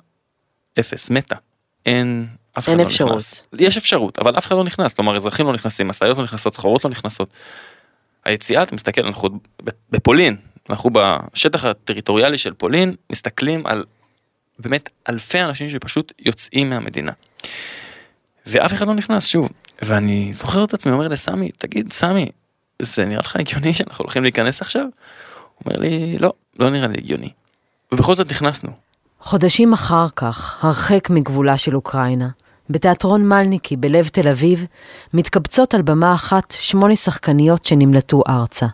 אפס, 0.80 1.10
מתה. 1.10 1.36
אין, 1.86 2.26
אף 2.58 2.64
אחד 2.64 2.72
אין 2.72 2.80
לא 2.80 2.86
אפשרות. 2.86 3.10
נכנס. 3.10 3.42
יש 3.58 3.76
אפשרות, 3.76 4.18
אבל 4.18 4.38
אף 4.38 4.46
אחד 4.46 4.54
לא 4.54 4.64
נכנס, 4.64 4.94
כלומר 4.94 5.16
אזרחים 5.16 5.46
לא 5.46 5.52
נכנסים, 5.52 5.88
משאיות 5.88 6.18
לא 6.18 6.24
נכנסות, 6.24 6.54
סחורות 6.54 6.84
לא 6.84 6.90
נכנסות. 6.90 7.32
היציאה, 8.24 8.62
אתה 8.62 8.74
מסתכל, 8.74 9.06
אנחנו 9.06 9.28
בפולין, 9.90 10.36
אנחנו 10.70 10.90
בשטח 10.92 11.64
הטריטוריאלי 11.64 12.38
של 12.38 12.54
פולין, 12.54 12.94
מסתכלים 13.12 13.66
על 13.66 13.84
באמת 14.58 14.90
אלפי 15.08 15.40
אנשים 15.40 15.70
שפשוט 15.70 16.12
יוצאים 16.18 16.70
מהמדינה. 16.70 17.12
ואף 18.46 18.72
אחד 18.72 18.86
לא 18.86 18.94
נכנס, 18.94 19.26
שוב. 19.26 19.48
ואני 19.82 20.32
זוכר 20.34 20.64
את 20.64 20.74
עצמי 20.74 20.92
אומר 20.92 21.08
לסמי, 21.08 21.50
תגיד, 21.58 21.92
סמי, 21.92 22.26
זה 22.82 23.04
נראה 23.04 23.20
לך 23.20 23.36
הגיוני 23.36 23.74
שאנחנו 23.74 24.02
הולכים 24.02 24.22
להיכנס 24.22 24.62
עכשיו? 24.62 24.82
הוא 24.82 24.90
אומר 25.66 25.78
לי, 25.78 26.18
לא, 26.18 26.32
לא 26.58 26.70
נראה 26.70 26.88
לי 26.88 26.94
הגיוני. 26.98 27.30
ובכל 27.92 28.16
זאת 28.16 28.30
נכנסנו. 28.30 28.87
חודשים 29.20 29.72
אחר 29.72 30.06
כך, 30.16 30.64
הרחק 30.64 31.10
מגבולה 31.10 31.58
של 31.58 31.76
אוקראינה, 31.76 32.28
בתיאטרון 32.70 33.28
מלניקי 33.28 33.76
בלב 33.76 34.08
תל 34.08 34.28
אביב, 34.28 34.66
מתקבצות 35.14 35.74
על 35.74 35.82
במה 35.82 36.14
אחת 36.14 36.54
שמונה 36.58 36.96
שחקניות 36.96 37.64
שנמלטו 37.64 38.22
ארצה, 38.28 38.66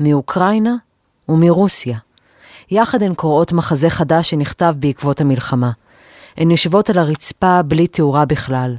מאוקראינה 0.00 0.74
ומרוסיה. 1.28 1.98
יחד 2.70 3.02
הן 3.02 3.14
קוראות 3.14 3.52
מחזה 3.52 3.90
חדש 3.90 4.30
שנכתב 4.30 4.74
בעקבות 4.78 5.20
המלחמה. 5.20 5.70
הן 6.36 6.50
יושבות 6.50 6.90
על 6.90 6.98
הרצפה 6.98 7.62
בלי 7.62 7.86
תאורה 7.86 8.24
בכלל. 8.24 8.76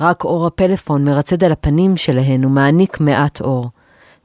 רק 0.00 0.24
אור 0.24 0.46
הפלאפון 0.46 1.04
מרצד 1.04 1.44
על 1.44 1.52
הפנים 1.52 1.96
שלהן 1.96 2.44
ומעניק 2.44 3.00
מעט 3.00 3.40
אור. 3.40 3.70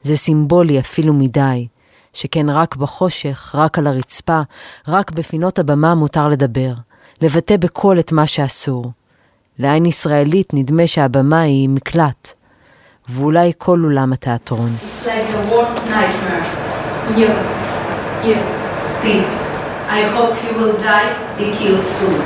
זה 0.02 0.16
סימבולי 0.16 0.80
אפילו 0.80 1.12
מדי, 1.12 1.66
שכן 2.14 2.50
רק 2.50 2.76
בחושך, 2.76 3.54
רק 3.54 3.78
על 3.78 3.86
הרצפה, 3.86 4.40
רק 4.88 5.10
בפינות 5.10 5.58
הבמה 5.58 5.94
מותר 5.94 6.28
לדבר, 6.28 6.72
לבטא 7.22 7.56
בקול 7.56 7.98
את 7.98 8.12
מה 8.12 8.26
שאסור. 8.26 8.92
לעין 9.58 9.86
ישראלית 9.86 10.48
נדמה 10.52 10.86
שהבמה 10.86 11.40
היא 11.40 11.68
מקלט, 11.68 12.32
ואולי 13.08 13.52
כל 13.58 13.80
אולם 13.84 14.12
התיאטרון. 14.12 14.76
It's 14.80 15.06
like 15.06 15.10
the 15.10 15.54
worst 15.54 15.78
nightmare. 15.94 16.44
You, 17.18 17.30
you, 18.28 18.36
T. 19.02 19.04
I 19.98 20.02
hope 20.16 20.34
you 20.44 20.52
will 20.58 20.76
die, 20.90 21.10
be 21.38 21.46
killed 21.58 21.84
soon. 21.84 22.18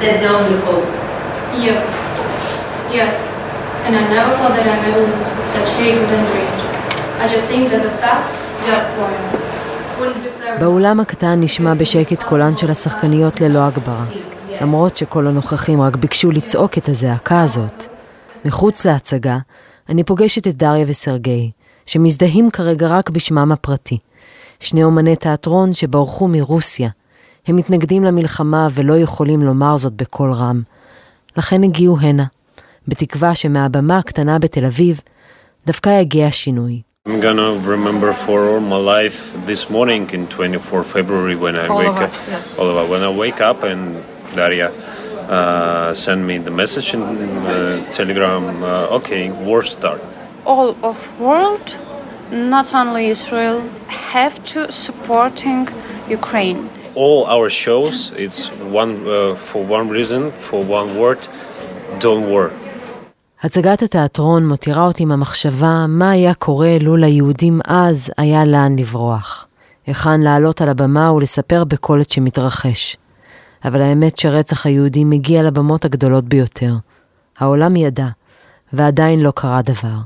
That's 0.00 0.20
the 0.22 0.30
only 0.36 0.58
hope. 0.66 0.88
You. 1.64 1.74
Yes. 2.96 3.14
And 3.84 3.92
I 4.00 4.02
never 4.16 4.32
thought 4.38 4.54
that 4.58 4.66
I'm 4.72 4.84
able 4.90 5.06
to 5.06 5.46
such 5.54 5.70
hatred 5.78 6.10
and 6.16 6.26
rage. 6.34 6.62
I 7.22 7.24
just 7.34 7.46
think 7.50 7.64
that 7.72 7.82
the 7.82 7.94
fast 8.02 8.43
באולם 10.60 11.00
הקטן 11.00 11.40
נשמע 11.40 11.74
בשקט 11.74 12.22
קולן 12.22 12.56
של 12.56 12.70
השחקניות 12.70 13.40
ללא 13.40 13.58
הגברה, 13.58 14.04
למרות 14.60 14.96
שכל 14.96 15.26
הנוכחים 15.26 15.80
רק 15.80 15.96
ביקשו 15.96 16.30
לצעוק 16.30 16.78
את 16.78 16.88
הזעקה 16.88 17.42
הזאת. 17.42 17.84
מחוץ 18.44 18.86
להצגה, 18.86 19.38
אני 19.88 20.04
פוגשת 20.04 20.46
את 20.46 20.56
דריה 20.56 20.84
וסרגי, 20.88 21.50
שמזדהים 21.86 22.50
כרגע 22.50 22.86
רק 22.88 23.10
בשמם 23.10 23.52
הפרטי. 23.52 23.98
שני 24.60 24.84
אומני 24.84 25.16
תיאטרון 25.16 25.72
שברחו 25.72 26.28
מרוסיה. 26.28 26.88
הם 27.46 27.56
מתנגדים 27.56 28.04
למלחמה 28.04 28.68
ולא 28.72 28.98
יכולים 28.98 29.42
לומר 29.42 29.76
זאת 29.76 29.92
בקול 29.92 30.32
רם. 30.32 30.62
לכן 31.36 31.62
הגיעו 31.62 31.98
הנה, 32.00 32.24
בתקווה 32.88 33.34
שמהבמה 33.34 33.98
הקטנה 33.98 34.38
בתל 34.38 34.64
אביב 34.64 35.00
דווקא 35.66 36.00
יגיע 36.00 36.30
שינוי. 36.30 36.82
I'm 37.06 37.20
gonna 37.20 37.58
remember 37.58 38.14
for 38.14 38.48
all 38.48 38.60
my 38.60 38.78
life 38.78 39.34
this 39.44 39.68
morning 39.68 40.08
in 40.14 40.26
24 40.26 40.84
February 40.84 41.36
when 41.36 41.54
I 41.58 41.66
All 41.68 41.76
wake 41.76 41.88
of 41.88 41.96
up. 41.96 42.02
us, 42.04 42.26
yes. 42.26 42.54
All 42.58 42.66
of 42.70 42.76
us. 42.76 42.88
When 42.88 43.02
I 43.02 43.10
wake 43.10 43.42
up 43.42 43.62
and 43.62 44.02
Daria 44.34 44.70
uh, 45.28 45.92
send 45.92 46.26
me 46.26 46.38
the 46.38 46.50
message 46.50 46.94
in 46.94 47.02
uh, 47.02 47.86
Telegram. 47.90 48.62
Uh, 48.62 48.96
okay, 48.98 49.30
war 49.30 49.62
start. 49.64 50.00
all 50.46 50.70
of 50.82 50.96
world, 51.20 51.76
not 52.32 52.72
only 52.74 53.08
Israel, 53.08 53.60
have 53.88 54.42
to 54.52 54.72
supporting 54.72 55.68
Ukraine. 56.08 56.70
All 56.94 57.26
our 57.26 57.50
shows, 57.50 58.12
it's 58.16 58.48
one 58.80 58.92
uh, 59.06 59.34
for 59.34 59.62
one 59.62 59.90
reason, 59.90 60.32
for 60.32 60.60
one 60.78 60.96
word. 60.98 61.20
Don't 61.98 62.30
war. 62.30 62.50
הצגת 63.44 63.82
התיאטרון 63.82 64.46
מותירה 64.46 64.86
אותי 64.86 65.02
עם 65.02 65.12
המחשבה 65.12 65.86
מה 65.88 66.10
היה 66.10 66.34
קורה 66.34 66.78
לו 66.80 66.96
ליהודים 66.96 67.60
אז 67.64 68.10
היה 68.16 68.44
לאן 68.44 68.78
לברוח. 68.78 69.46
היכן 69.86 70.20
לעלות 70.20 70.60
על 70.60 70.68
הבמה 70.68 71.12
ולספר 71.12 71.64
בקול 71.64 72.00
את 72.00 72.12
שמתרחש. 72.12 72.96
אבל 73.64 73.82
האמת 73.82 74.18
שרצח 74.18 74.66
היהודים 74.66 75.10
מגיע 75.10 75.42
לבמות 75.42 75.84
הגדולות 75.84 76.24
ביותר. 76.24 76.74
העולם 77.38 77.76
ידע, 77.76 78.06
ועדיין 78.72 79.20
לא 79.20 79.30
קרה 79.30 79.62
דבר. 79.62 79.98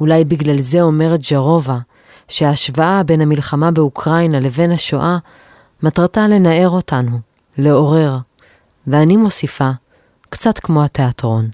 אולי 0.00 0.24
בגלל 0.24 0.60
זה 0.60 0.82
אומרת 0.82 1.24
ז'רובה, 1.24 1.78
שההשוואה 2.28 3.02
בין 3.02 3.20
המלחמה 3.20 3.70
באוקראינה 3.70 4.40
לבין 4.40 4.70
השואה, 4.70 5.18
מטרתה 5.82 6.28
לנער 6.28 6.68
אותנו, 6.68 7.18
לעורר. 7.58 8.18
ואני 8.86 9.16
מוסיפה, 9.16 9.70
קצת 10.30 10.58
כמו 10.58 10.84
התיאטרון. 10.84 11.48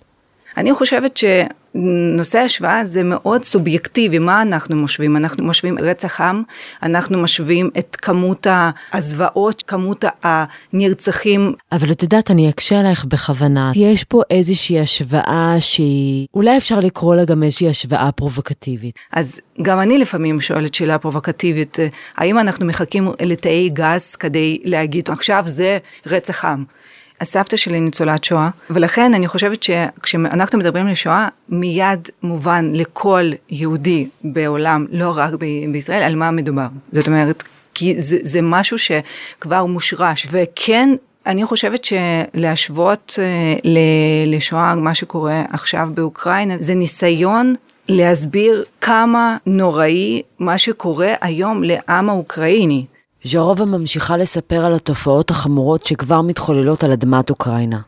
אני 0.57 0.75
חושבת 0.75 1.17
שנושא 1.17 2.39
השוואה 2.39 2.85
זה 2.85 3.03
מאוד 3.03 3.45
סובייקטיבי, 3.45 4.19
מה 4.19 4.43
אנחנו 4.43 4.77
משווים? 4.77 5.17
אנחנו 5.17 5.45
משווים 5.45 5.79
רצח 5.79 6.21
עם, 6.21 6.43
אנחנו 6.83 7.23
משווים 7.23 7.71
את 7.79 7.97
כמות 7.97 8.47
הזוועות, 8.93 9.63
כמות 9.67 10.05
הנרצחים. 10.23 11.55
אבל 11.73 11.93
את 11.93 12.03
יודעת, 12.03 12.31
אני 12.31 12.51
אקשה 12.51 12.81
עלייך 12.81 13.05
בכוונה. 13.05 13.73
יש 13.75 14.05
פה 14.05 14.23
איזושהי 14.31 14.81
השוואה 14.81 15.57
שהיא, 15.61 16.27
אולי 16.35 16.57
אפשר 16.57 16.81
לקרוא 16.81 17.15
לה 17.15 17.25
גם 17.25 17.43
איזושהי 17.43 17.69
השוואה 17.69 18.13
פרובוקטיבית. 18.13 18.99
אז 19.13 19.41
גם 19.63 19.81
אני 19.81 19.99
לפעמים 19.99 20.41
שואלת 20.41 20.75
שאלה 20.75 20.99
פרובוקטיבית, 20.99 21.79
האם 22.17 22.39
אנחנו 22.39 22.67
מחכים 22.67 23.09
לתאי 23.21 23.69
גז 23.73 24.17
כדי 24.17 24.59
להגיד, 24.65 25.11
עכשיו 25.11 25.43
זה 25.47 25.79
רצח 26.07 26.45
עם? 26.45 26.65
הסבתא 27.21 27.57
שלי 27.57 27.81
ניצולת 27.81 28.25
שואה, 28.25 28.49
ולכן 28.71 29.15
אני 29.15 29.29
חושבת 29.29 29.63
שכשאנחנו 29.63 30.59
מדברים 30.59 30.87
על 30.87 30.95
שואה, 30.95 31.29
מיד 31.49 32.09
מובן 32.23 32.71
לכל 32.75 33.31
יהודי 33.51 34.09
בעולם, 34.25 34.87
לא 34.93 35.13
רק 35.17 35.35
בישראל, 35.73 36.03
על 36.03 36.17
מה 36.17 36.31
מדובר. 36.31 36.67
זאת 36.93 37.07
אומרת, 37.07 37.43
כי 37.75 38.01
זה, 38.01 38.17
זה 38.23 38.43
משהו 38.43 38.77
שכבר 38.79 39.65
מושרש, 39.67 40.27
וכן, 40.31 40.91
אני 41.27 41.45
חושבת 41.45 41.85
שלהשוות 41.85 43.19
אה, 43.19 43.25
ל- 43.65 44.37
לשואה, 44.37 44.75
מה 44.75 44.95
שקורה 44.95 45.43
עכשיו 45.53 45.89
באוקראינה, 45.95 46.55
זה 46.59 46.75
ניסיון 46.75 47.55
להסביר 47.89 48.65
כמה 48.81 49.37
נוראי 49.47 50.23
מה 50.39 50.59
שקורה 50.59 51.15
היום 51.21 51.63
לעם 51.65 52.09
האוקראיני. 52.09 52.85
ז'רובה 53.25 53.65
ממשיכה 53.65 54.17
לספר 54.17 54.65
על 54.65 54.75
התופעות 54.75 55.31
החמורות 55.31 55.87
שכבר 55.87 56.21
מתחוללות 56.21 56.85
על 56.85 56.93
אדמת 56.93 57.31
אוקראינה. 57.31 57.81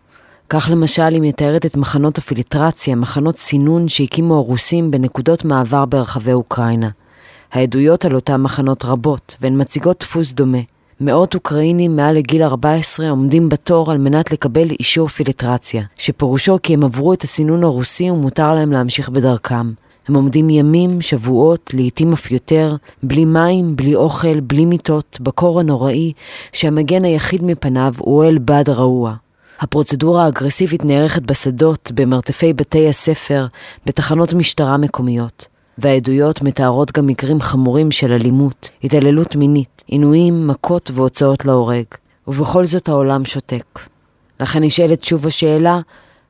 כך 0.49 0.69
למשל 0.73 1.03
היא 1.03 1.23
מתארת 1.23 1.67
את 1.67 1.77
מחנות 1.77 2.19
הפילטרציה, 2.19 2.95
מחנות 2.95 3.39
סינון 3.39 3.89
שהקימו 3.89 4.37
הרוסים 4.37 4.91
בנקודות 4.91 5.45
מעבר 5.45 5.85
ברחבי 5.85 6.33
אוקראינה. 6.33 6.89
העדויות 7.53 8.05
על 8.05 8.15
אותם 8.15 8.43
מחנות 8.43 8.85
רבות, 8.85 9.37
והן 9.41 9.61
מציגות 9.61 10.01
דפוס 10.01 10.33
דומה. 10.33 10.59
מאות 11.01 11.35
אוקראינים 11.35 11.97
מעל 11.97 12.17
לגיל 12.17 12.43
14 12.43 13.11
עומדים 13.11 13.49
בתור 13.49 13.91
על 13.91 13.99
מנת 13.99 14.33
לקבל 14.33 14.71
אישור 14.71 15.09
פילטרציה, 15.09 15.83
שפירושו 15.97 16.59
כי 16.62 16.75
הם 16.75 16.85
עברו 16.85 17.12
את 17.12 17.23
הסינון 17.23 17.65
הרוסי 17.65 18.11
ומותר 18.11 18.55
להם 18.55 18.73
להמשיך 18.73 19.09
בדרכם. 19.09 19.73
הם 20.09 20.14
עומדים 20.14 20.50
ימים, 20.50 21.00
שבועות, 21.00 21.71
לעתים 21.75 22.12
אף 22.12 22.30
יותר, 22.30 22.76
בלי 23.02 23.25
מים, 23.25 23.76
בלי 23.76 23.94
אוכל, 23.94 24.40
בלי 24.40 24.64
מיטות, 24.64 25.18
בקור 25.21 25.61
הנוראי, 25.61 26.12
שהמגן 26.52 27.04
היחיד 27.04 27.44
מפניו 27.44 27.94
הוא 27.99 28.16
אוהל 28.16 28.38
בד 28.38 28.68
רעוע. 28.68 29.14
הפרוצדורה 29.61 30.25
האגרסיבית 30.25 30.85
נערכת 30.85 31.23
בשדות, 31.23 31.92
במרתפי 31.94 32.52
בתי 32.52 32.88
הספר, 32.88 33.47
בתחנות 33.87 34.32
משטרה 34.35 34.76
מקומיות. 34.76 35.47
והעדויות 35.78 36.42
מתארות 36.42 36.92
גם 36.92 37.06
מקרים 37.06 37.40
חמורים 37.40 37.90
של 37.90 38.12
אלימות, 38.12 38.71
התעללות 38.85 39.37
מינית, 39.37 39.85
עינויים, 39.87 40.47
מכות 40.47 40.90
והוצאות 40.94 41.44
להורג. 41.44 41.85
ובכל 42.26 42.66
זאת 42.66 42.88
העולם 42.88 43.25
שותק. 43.25 43.80
לכן 44.40 44.62
נשאלת 44.62 45.04
שוב 45.04 45.26
השאלה, 45.26 45.80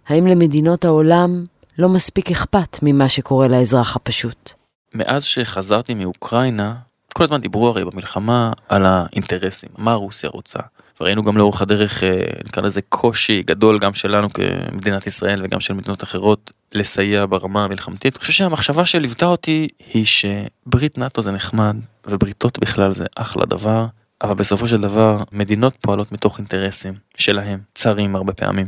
האם 0.09 0.27
למדינות 0.27 0.85
העולם 0.85 1.45
לא 1.83 1.89
מספיק 1.89 2.31
אכפת 2.31 2.79
ממה 2.83 3.09
שקורה 3.09 3.49
לאזרח 3.49 3.97
הפשוט? 3.97 4.53
מאז 4.95 5.25
שחזרתי 5.25 5.95
מאוקראינה, 5.95 6.75
כל 7.15 7.25
הזמן 7.25 7.41
דיברו 7.41 7.69
הרי 7.69 7.85
במלחמה 7.85 8.53
על 8.69 8.87
האינטרסים, 8.87 9.69
מה 9.79 9.95
רוסיה 9.95 10.31
רוצה. 10.31 10.59
וראינו 11.01 11.23
גם 11.23 11.37
לאורך 11.37 11.63
הדרך, 11.63 12.05
אה, 12.05 12.23
נקרא 12.45 12.63
לזה 12.63 12.81
קושי 12.89 13.43
גדול 13.43 13.79
גם 13.79 13.95
שלנו 13.95 14.29
כמדינת 14.33 15.07
ישראל 15.07 15.41
וגם 15.45 15.61
של 15.61 15.75
מדינות 15.75 16.03
אחרות 16.03 16.51
לסייע 16.73 17.27
ברמה 17.27 17.65
המלחמתית. 17.65 18.17
אני 18.17 18.21
חושב 18.21 18.33
שהמחשבה 18.33 18.85
שליוותה 18.85 19.27
אותי 19.27 19.69
היא 19.93 20.05
שברית 20.05 20.99
נאט"ו 20.99 21.23
זה 21.23 21.33
נחמד 21.33 21.77
ובריתות 22.07 22.59
בכלל 22.59 22.95
זה 22.95 23.05
אחלה 23.17 23.47
דבר, 23.47 23.87
אבל 24.23 24.35
בסופו 24.35 24.69
של 24.69 24.81
דבר 24.81 25.23
מדינות 25.33 25.75
פועלות 25.81 26.13
מתוך 26.13 26.39
אינטרסים 26.39 26.95
שלהם, 27.17 27.59
צרים 27.75 28.17
הרבה 28.17 28.33
פעמים. 28.33 28.67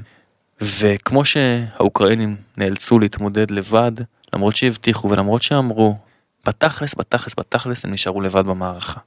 וכמו 0.60 1.24
שהאוקראינים 1.24 2.36
נאלצו 2.56 2.98
להתמודד 2.98 3.50
לבד, 3.50 3.92
למרות 4.32 4.56
שהבטיחו 4.56 5.10
ולמרות 5.10 5.42
שאמרו, 5.42 5.96
בתכלס, 6.46 6.94
בתכלס, 6.94 7.34
בתכלס 7.38 7.84
הם 7.84 7.92
נשארו 7.92 8.20
לבד 8.20 8.46
במערכה. 8.46 9.00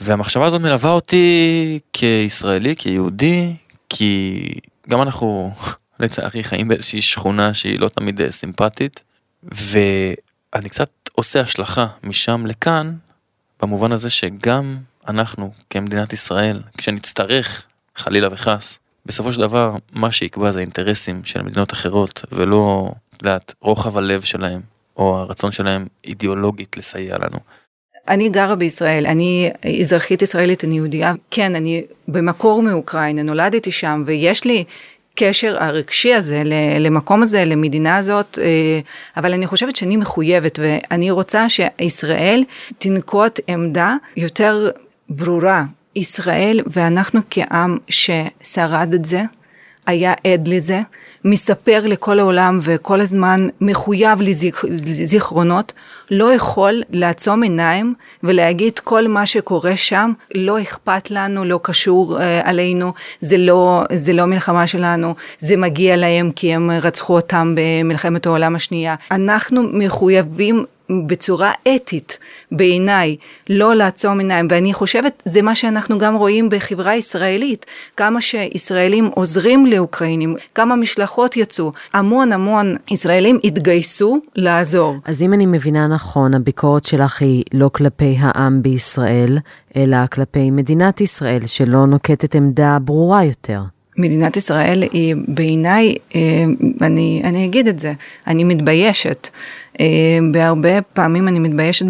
והמחשבה 0.00 0.46
הזאת 0.46 0.60
מלווה 0.60 0.90
אותי 0.90 1.78
כישראלי, 1.92 2.76
כיהודי, 2.76 3.56
כי 3.88 4.48
גם 4.88 5.02
אנחנו 5.02 5.52
לצערי 6.00 6.44
חיים 6.44 6.68
באיזושהי 6.68 7.02
שכונה 7.02 7.54
שהיא 7.54 7.80
לא 7.80 7.88
תמיד 7.88 8.20
אה, 8.20 8.32
סימפטית, 8.32 9.04
ואני 9.42 10.68
קצת 10.68 10.90
עושה 11.12 11.40
השלכה 11.40 11.86
משם 12.02 12.46
לכאן, 12.46 12.94
במובן 13.62 13.92
הזה 13.92 14.10
שגם 14.10 14.78
אנחנו 15.08 15.52
כמדינת 15.70 16.12
ישראל, 16.12 16.62
כשנצטרך 16.78 17.66
חלילה 17.96 18.28
וחס, 18.32 18.78
בסופו 19.06 19.32
של 19.32 19.40
דבר 19.40 19.76
מה 19.92 20.12
שיקבע 20.12 20.50
זה 20.50 20.60
אינטרסים 20.60 21.24
של 21.24 21.42
מדינות 21.42 21.72
אחרות 21.72 22.24
ולא, 22.32 22.90
את 23.26 23.52
רוחב 23.60 23.98
הלב 23.98 24.22
שלהם 24.22 24.60
או 24.96 25.18
הרצון 25.18 25.52
שלהם 25.52 25.86
אידיאולוגית 26.04 26.76
לסייע 26.76 27.16
לנו. 27.16 27.38
אני 28.08 28.28
גרה 28.28 28.54
בישראל, 28.54 29.06
אני 29.06 29.50
אזרחית 29.80 30.22
ישראלית, 30.22 30.64
אני 30.64 30.76
יהודייה, 30.76 31.12
כן, 31.30 31.54
אני 31.54 31.84
במקור 32.08 32.62
מאוקראינה, 32.62 33.22
נולדתי 33.22 33.72
שם 33.72 34.02
ויש 34.06 34.44
לי 34.44 34.64
קשר 35.14 35.56
הרגשי 35.62 36.14
הזה 36.14 36.42
למקום 36.80 37.22
הזה, 37.22 37.44
למדינה 37.44 37.96
הזאת, 37.96 38.38
אה, 38.42 38.80
אבל 39.16 39.32
אני 39.32 39.46
חושבת 39.46 39.76
שאני 39.76 39.96
מחויבת 39.96 40.58
ואני 40.62 41.10
רוצה 41.10 41.48
שישראל 41.48 42.44
תנקוט 42.78 43.40
עמדה 43.48 43.94
יותר 44.16 44.70
ברורה. 45.08 45.64
ישראל 45.96 46.60
ואנחנו 46.66 47.20
כעם 47.30 47.78
ששרד 47.88 48.94
את 48.94 49.04
זה, 49.04 49.22
היה 49.86 50.12
עד 50.24 50.48
לזה, 50.48 50.80
מספר 51.24 51.82
לכל 51.84 52.18
העולם 52.18 52.58
וכל 52.62 53.00
הזמן 53.00 53.46
מחויב 53.60 54.18
לזיכרונות, 54.20 55.72
לא 56.10 56.32
יכול 56.32 56.82
לעצום 56.90 57.42
עיניים 57.42 57.94
ולהגיד 58.22 58.78
כל 58.78 59.08
מה 59.08 59.26
שקורה 59.26 59.76
שם 59.76 60.12
לא 60.34 60.62
אכפת 60.62 61.10
לנו, 61.10 61.44
לא 61.44 61.60
קשור 61.62 62.18
uh, 62.18 62.22
עלינו, 62.42 62.92
זה 63.20 63.38
לא, 63.38 63.82
זה 63.92 64.12
לא 64.12 64.24
מלחמה 64.24 64.66
שלנו, 64.66 65.14
זה 65.38 65.56
מגיע 65.56 65.96
להם 65.96 66.30
כי 66.30 66.54
הם 66.54 66.70
רצחו 66.70 67.16
אותם 67.16 67.54
במלחמת 67.56 68.26
העולם 68.26 68.54
השנייה. 68.54 68.94
אנחנו 69.10 69.62
מחויבים 69.72 70.64
בצורה 71.06 71.52
אתית 71.74 72.18
בעיניי, 72.52 73.16
לא 73.50 73.74
לעצום 73.74 74.18
עיניים, 74.18 74.46
ואני 74.50 74.72
חושבת 74.74 75.22
זה 75.24 75.42
מה 75.42 75.54
שאנחנו 75.54 75.98
גם 75.98 76.14
רואים 76.14 76.48
בחברה 76.48 76.90
הישראלית, 76.90 77.66
כמה 77.96 78.20
שישראלים 78.20 79.10
עוזרים 79.14 79.66
לאוקראינים, 79.66 80.36
כמה 80.54 80.76
משלחות 80.76 81.36
יצאו, 81.36 81.72
המון 81.92 82.32
המון 82.32 82.76
ישראלים 82.90 83.38
התגייסו 83.44 84.20
לעזור. 84.36 84.96
אז 85.04 85.22
אם 85.22 85.32
אני 85.32 85.46
מבינה 85.46 85.86
נכון, 85.86 86.34
הביקורת 86.34 86.84
שלך 86.84 87.22
היא 87.22 87.44
לא 87.54 87.70
כלפי 87.74 88.16
העם 88.18 88.62
בישראל, 88.62 89.38
אלא 89.76 89.96
כלפי 90.12 90.50
מדינת 90.50 91.00
ישראל, 91.00 91.46
שלא 91.46 91.86
נוקטת 91.86 92.34
עמדה 92.34 92.78
ברורה 92.80 93.24
יותר. 93.24 93.60
מדינת 93.96 94.36
ישראל 94.36 94.84
היא 94.92 95.14
בעיניי, 95.28 95.94
אה, 96.14 96.20
אני, 96.80 97.22
אני 97.24 97.44
אגיד 97.44 97.68
את 97.68 97.80
זה, 97.80 97.92
אני 98.26 98.44
מתביישת. 98.44 99.28
אה, 99.80 100.18
בהרבה 100.32 100.82
פעמים 100.82 101.28
אני 101.28 101.38
מתביישת 101.38 101.86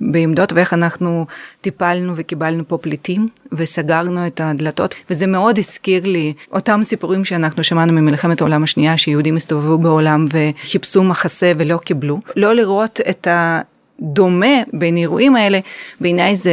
בעמדות 0.00 0.52
ואיך 0.52 0.72
אנחנו 0.74 1.26
טיפלנו 1.60 2.12
וקיבלנו 2.16 2.68
פה 2.68 2.78
פליטים 2.78 3.28
וסגרנו 3.52 4.26
את 4.26 4.40
הדלתות 4.40 4.94
וזה 5.10 5.26
מאוד 5.26 5.58
הזכיר 5.58 6.06
לי 6.06 6.32
אותם 6.52 6.80
סיפורים 6.84 7.24
שאנחנו 7.24 7.64
שמענו 7.64 7.92
ממלחמת 7.92 8.40
העולם 8.40 8.62
השנייה 8.62 8.96
שיהודים 8.96 9.36
הסתובבו 9.36 9.78
בעולם 9.78 10.26
וחיפשו 10.32 11.04
מחסה 11.04 11.52
ולא 11.56 11.76
קיבלו. 11.76 12.20
לא 12.36 12.54
לראות 12.54 13.00
את 13.10 13.26
ה... 13.26 13.60
דומה 14.00 14.56
בין 14.72 14.96
אירועים 14.96 15.36
האלה, 15.36 15.58
בעיניי 16.00 16.36
זה 16.36 16.52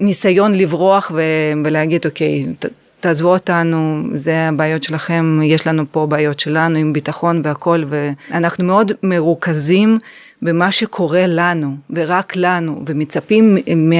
ניסיון 0.00 0.54
לברוח 0.54 1.10
ו- 1.14 1.52
ולהגיד 1.64 2.06
אוקיי, 2.06 2.46
תעזבו 3.02 3.32
אותנו, 3.32 4.02
זה 4.14 4.48
הבעיות 4.48 4.82
שלכם, 4.82 5.40
יש 5.44 5.66
לנו 5.66 5.84
פה 5.90 6.06
בעיות 6.06 6.40
שלנו 6.40 6.78
עם 6.78 6.92
ביטחון 6.92 7.40
והכל, 7.44 7.84
ואנחנו 7.88 8.64
מאוד 8.64 8.92
מרוכזים 9.02 9.98
במה 10.42 10.72
שקורה 10.72 11.24
לנו, 11.26 11.76
ורק 11.90 12.36
לנו, 12.36 12.82
ומצפים 12.86 13.54
מ... 13.76 13.92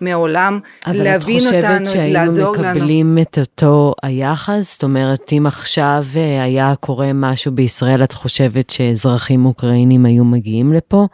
מהעולם, 0.00 0.58
להבין 0.86 1.40
אותנו, 1.46 1.60
לעזור 1.60 1.64
לנו. 1.64 1.74
אבל 1.74 1.76
את 1.76 1.82
חושבת 1.82 1.92
שהיינו 1.92 2.52
מקבלים 2.52 3.18
את 3.18 3.38
אותו 3.38 3.94
היחס? 4.02 4.72
זאת 4.72 4.82
אומרת, 4.82 5.32
אם 5.32 5.46
עכשיו 5.46 6.04
אה, 6.16 6.42
היה 6.42 6.74
קורה 6.80 7.10
משהו 7.14 7.52
בישראל, 7.52 8.04
את 8.04 8.12
חושבת 8.12 8.70
שאזרחים 8.70 9.46
אוקראינים 9.46 10.06
היו 10.06 10.24
מגיעים 10.24 10.72
לפה 10.72 11.06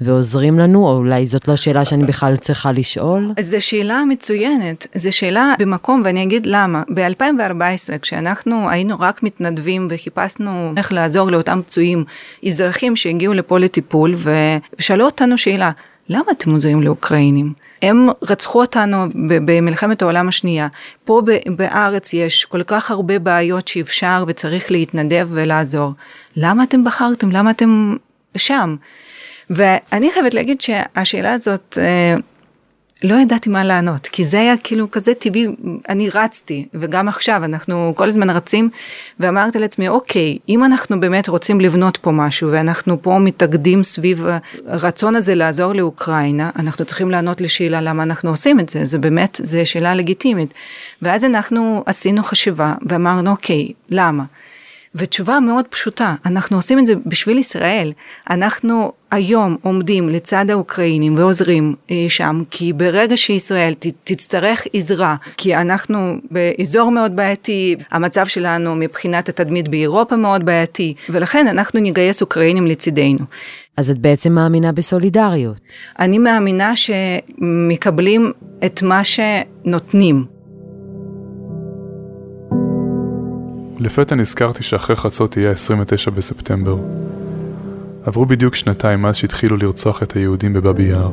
ועוזרים 0.00 0.58
לנו, 0.58 0.86
או 0.86 0.96
אולי 0.96 1.26
זאת 1.26 1.48
לא 1.48 1.56
שאלה 1.56 1.84
שאני 1.84 2.04
בכלל 2.04 2.36
צריכה 2.36 2.72
לשאול? 2.72 3.30
זו 3.40 3.60
שאלה 3.60 4.02
מצוינת, 4.08 4.86
זו 4.94 5.16
שאלה 5.16 5.54
במקום, 5.58 6.02
ואני 6.04 6.22
אגיד 6.22 6.46
למה. 6.46 6.82
ב-2014, 6.94 7.98
כשאנחנו 8.02 8.70
היינו 8.70 8.96
רק 9.00 9.22
מתנדבים 9.22 9.88
וחיפשנו 9.90 10.72
איך 10.76 10.92
לעזור 10.92 11.30
לאותם 11.30 11.60
פצועים, 11.66 12.04
אזרחים 12.46 12.96
שהגיעו 12.96 13.34
לפה 13.34 13.58
לטיפול, 13.58 14.14
ושאלו 14.78 15.04
אותנו 15.04 15.38
שאלה, 15.38 15.70
למה 16.08 16.32
אתם 16.32 16.50
עוזרים 16.50 16.82
לאוקראינים? 16.82 17.65
הם 17.82 18.08
רצחו 18.22 18.60
אותנו 18.60 19.06
במלחמת 19.44 20.02
העולם 20.02 20.28
השנייה. 20.28 20.68
פה 21.04 21.22
בארץ 21.56 22.12
יש 22.12 22.44
כל 22.44 22.62
כך 22.62 22.90
הרבה 22.90 23.18
בעיות 23.18 23.68
שאפשר 23.68 24.24
וצריך 24.28 24.70
להתנדב 24.70 25.28
ולעזור. 25.30 25.92
למה 26.36 26.62
אתם 26.62 26.84
בחרתם? 26.84 27.30
למה 27.30 27.50
אתם 27.50 27.96
שם? 28.36 28.76
ואני 29.50 30.12
חייבת 30.12 30.34
להגיד 30.34 30.60
שהשאלה 30.60 31.32
הזאת, 31.32 31.78
אה, 31.80 32.16
לא 33.04 33.14
ידעתי 33.14 33.50
מה 33.50 33.64
לענות, 33.64 34.06
כי 34.06 34.24
זה 34.24 34.40
היה 34.40 34.54
כאילו 34.64 34.90
כזה 34.90 35.14
טבעי, 35.14 35.46
אני 35.88 36.10
רצתי, 36.10 36.66
וגם 36.74 37.08
עכשיו 37.08 37.44
אנחנו 37.44 37.92
כל 37.96 38.08
הזמן 38.08 38.30
רצים, 38.30 38.68
ואמרתי 39.20 39.58
לעצמי, 39.58 39.88
אוקיי, 39.88 40.38
אם 40.48 40.64
אנחנו 40.64 41.00
באמת 41.00 41.28
רוצים 41.28 41.60
לבנות 41.60 41.96
פה 41.96 42.10
משהו, 42.10 42.52
ואנחנו 42.52 43.02
פה 43.02 43.18
מתאגדים 43.18 43.82
סביב 43.82 44.26
הרצון 44.66 45.16
הזה 45.16 45.34
לעזור 45.34 45.72
לאוקראינה, 45.72 46.50
אנחנו 46.58 46.84
צריכים 46.84 47.10
לענות 47.10 47.40
לשאלה 47.40 47.80
למה 47.80 48.02
אנחנו 48.02 48.30
עושים 48.30 48.60
את 48.60 48.68
זה, 48.68 48.84
זה 48.84 48.98
באמת, 48.98 49.40
זה 49.42 49.64
שאלה 49.64 49.94
לגיטימית. 49.94 50.54
ואז 51.02 51.24
אנחנו 51.24 51.82
עשינו 51.86 52.22
חשיבה, 52.22 52.74
ואמרנו, 52.88 53.30
אוקיי, 53.30 53.72
למה? 53.90 54.24
ותשובה 54.96 55.40
מאוד 55.40 55.64
פשוטה, 55.66 56.14
אנחנו 56.26 56.56
עושים 56.56 56.78
את 56.78 56.86
זה 56.86 56.94
בשביל 57.06 57.38
ישראל. 57.38 57.92
אנחנו 58.30 58.92
היום 59.10 59.56
עומדים 59.62 60.08
לצד 60.08 60.50
האוקראינים 60.50 61.18
ועוזרים 61.18 61.74
אה, 61.90 62.06
שם, 62.08 62.42
כי 62.50 62.72
ברגע 62.72 63.16
שישראל 63.16 63.74
ת, 63.74 63.86
תצטרך 64.04 64.66
עזרה, 64.72 65.16
כי 65.36 65.56
אנחנו 65.56 66.16
באזור 66.30 66.90
מאוד 66.90 67.16
בעייתי, 67.16 67.76
המצב 67.90 68.26
שלנו 68.26 68.74
מבחינת 68.74 69.28
התדמית 69.28 69.68
באירופה 69.68 70.16
מאוד 70.16 70.44
בעייתי, 70.44 70.94
ולכן 71.10 71.48
אנחנו 71.48 71.80
נגייס 71.80 72.22
אוקראינים 72.22 72.66
לצידנו. 72.66 73.18
אז 73.76 73.90
את 73.90 73.98
בעצם 73.98 74.32
מאמינה 74.32 74.72
בסולידריות. 74.72 75.60
אני 75.98 76.18
מאמינה 76.18 76.72
שמקבלים 76.76 78.32
את 78.64 78.82
מה 78.82 79.00
שנותנים. 79.04 80.35
לפתע 83.78 84.14
נזכרתי 84.14 84.62
שאחרי 84.62 84.96
חצות 84.96 85.36
יהיה 85.36 85.50
29 85.50 86.10
בספטמבר. 86.10 86.76
עברו 88.04 88.26
בדיוק 88.26 88.54
שנתיים 88.54 89.02
מאז 89.02 89.16
שהתחילו 89.16 89.56
לרצוח 89.56 90.02
את 90.02 90.12
היהודים 90.12 90.52
בבאבי 90.52 90.82
יער. 90.82 91.10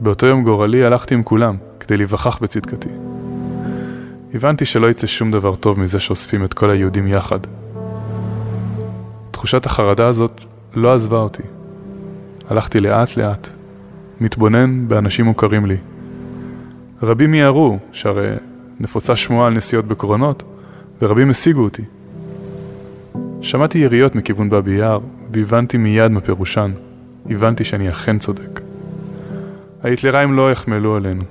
באותו 0.00 0.26
יום 0.26 0.44
גורלי 0.44 0.84
הלכתי 0.84 1.14
עם 1.14 1.22
כולם, 1.22 1.56
כדי 1.80 1.96
להיווכח 1.96 2.38
בצדקתי. 2.38 2.88
הבנתי 4.34 4.64
שלא 4.64 4.90
יצא 4.90 5.06
שום 5.06 5.30
דבר 5.30 5.54
טוב 5.54 5.80
מזה 5.80 6.00
שאוספים 6.00 6.44
את 6.44 6.54
כל 6.54 6.70
היהודים 6.70 7.08
יחד. 7.08 7.38
תחושת 9.30 9.66
החרדה 9.66 10.06
הזאת 10.06 10.44
לא 10.74 10.94
עזבה 10.94 11.18
אותי. 11.18 11.42
הלכתי 12.48 12.80
לאט 12.80 13.16
לאט, 13.16 13.48
מתבונן 14.20 14.88
באנשים 14.88 15.24
מוכרים 15.24 15.66
לי. 15.66 15.76
רבים 17.02 17.30
מיהרו, 17.30 17.78
שהרי 17.92 18.34
נפוצה 18.80 19.16
שמועה 19.16 19.46
על 19.46 19.52
נסיעות 19.52 19.84
בקרונות, 19.84 20.42
ורבים 21.02 21.30
השיגו 21.30 21.64
אותי. 21.64 21.82
שמעתי 23.42 23.78
יריות 23.78 24.14
מכיוון 24.14 24.50
באבי 24.50 24.72
יער, 24.72 25.00
והבנתי 25.32 25.76
מיד 25.76 26.10
מה 26.10 26.20
פירושן. 26.20 26.72
הבנתי 27.30 27.64
שאני 27.64 27.90
אכן 27.90 28.18
צודק. 28.18 28.60
ההיטלראים 29.82 30.32
לא 30.32 30.52
החמלו 30.52 30.96
עלינו. 30.96 31.22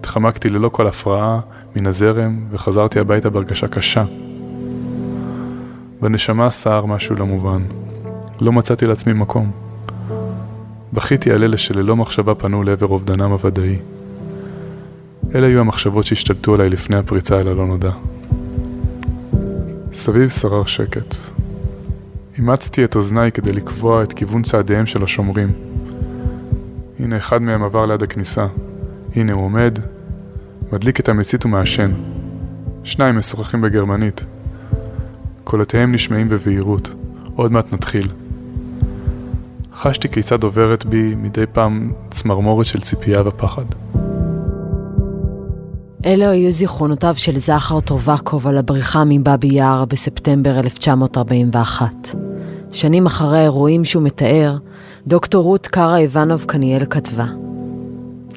התחמקתי 0.00 0.50
ללא 0.50 0.68
כל 0.68 0.86
הפרעה 0.86 1.40
מן 1.76 1.86
הזרם 1.86 2.40
וחזרתי 2.50 3.00
הביתה 3.00 3.30
בהרגשה 3.30 3.68
קשה. 3.68 4.04
בנשמה 6.00 6.50
סער 6.50 6.86
משהו 6.86 7.16
לא 7.16 7.26
מובן. 7.26 7.62
לא 8.40 8.52
מצאתי 8.52 8.86
לעצמי 8.86 9.12
מקום. 9.12 9.50
בכיתי 10.92 11.30
על 11.30 11.44
אלה 11.44 11.56
שללא 11.56 11.96
מחשבה 11.96 12.34
פנו 12.34 12.62
לעבר 12.62 12.86
אובדנם 12.86 13.30
הוודאי. 13.30 13.78
אלה 15.34 15.46
היו 15.46 15.60
המחשבות 15.60 16.04
שהשתלטו 16.04 16.54
עליי 16.54 16.70
לפני 16.70 16.96
הפריצה 16.96 17.40
אל 17.40 17.48
הלא 17.48 17.66
נודע. 17.66 17.90
סביב 19.94 20.30
שרר 20.30 20.64
שקט. 20.64 21.14
אימצתי 22.38 22.84
את 22.84 22.96
אוזניי 22.96 23.32
כדי 23.32 23.52
לקבוע 23.52 24.02
את 24.02 24.12
כיוון 24.12 24.42
צעדיהם 24.42 24.86
של 24.86 25.04
השומרים. 25.04 25.52
הנה 26.98 27.16
אחד 27.16 27.42
מהם 27.42 27.62
עבר 27.62 27.86
ליד 27.86 28.02
הכניסה. 28.02 28.46
הנה 29.14 29.32
הוא 29.32 29.44
עומד, 29.44 29.78
מדליק 30.72 31.00
את 31.00 31.08
המצית 31.08 31.44
ומעשן. 31.44 31.92
שניים 32.84 33.18
משוחחים 33.18 33.60
בגרמנית. 33.60 34.24
קולותיהם 35.44 35.92
נשמעים 35.92 36.28
בבהירות. 36.28 36.94
עוד 37.36 37.52
מעט 37.52 37.72
נתחיל. 37.74 38.08
חשתי 39.74 40.08
כיצד 40.08 40.42
עוברת 40.42 40.84
בי 40.84 41.14
מדי 41.14 41.44
פעם 41.52 41.92
צמרמורת 42.10 42.66
של 42.66 42.80
ציפייה 42.80 43.28
ופחד. 43.28 43.64
אלו 46.04 46.24
היו 46.24 46.52
זיכרונותיו 46.52 47.14
של 47.16 47.38
זכר 47.38 47.80
טובקוב 47.80 48.46
על 48.46 48.58
הבריחה 48.58 49.04
מבאבי 49.06 49.46
יאר 49.46 49.84
בספטמבר 49.84 50.58
1941. 50.58 51.86
שנים 52.72 53.06
אחרי 53.06 53.38
האירועים 53.38 53.84
שהוא 53.84 54.02
מתאר, 54.02 54.56
דוקטור 55.06 55.44
רות 55.44 55.66
קארה 55.66 55.98
איבנוב 55.98 56.44
קניאל 56.44 56.84
כתבה: 56.90 57.26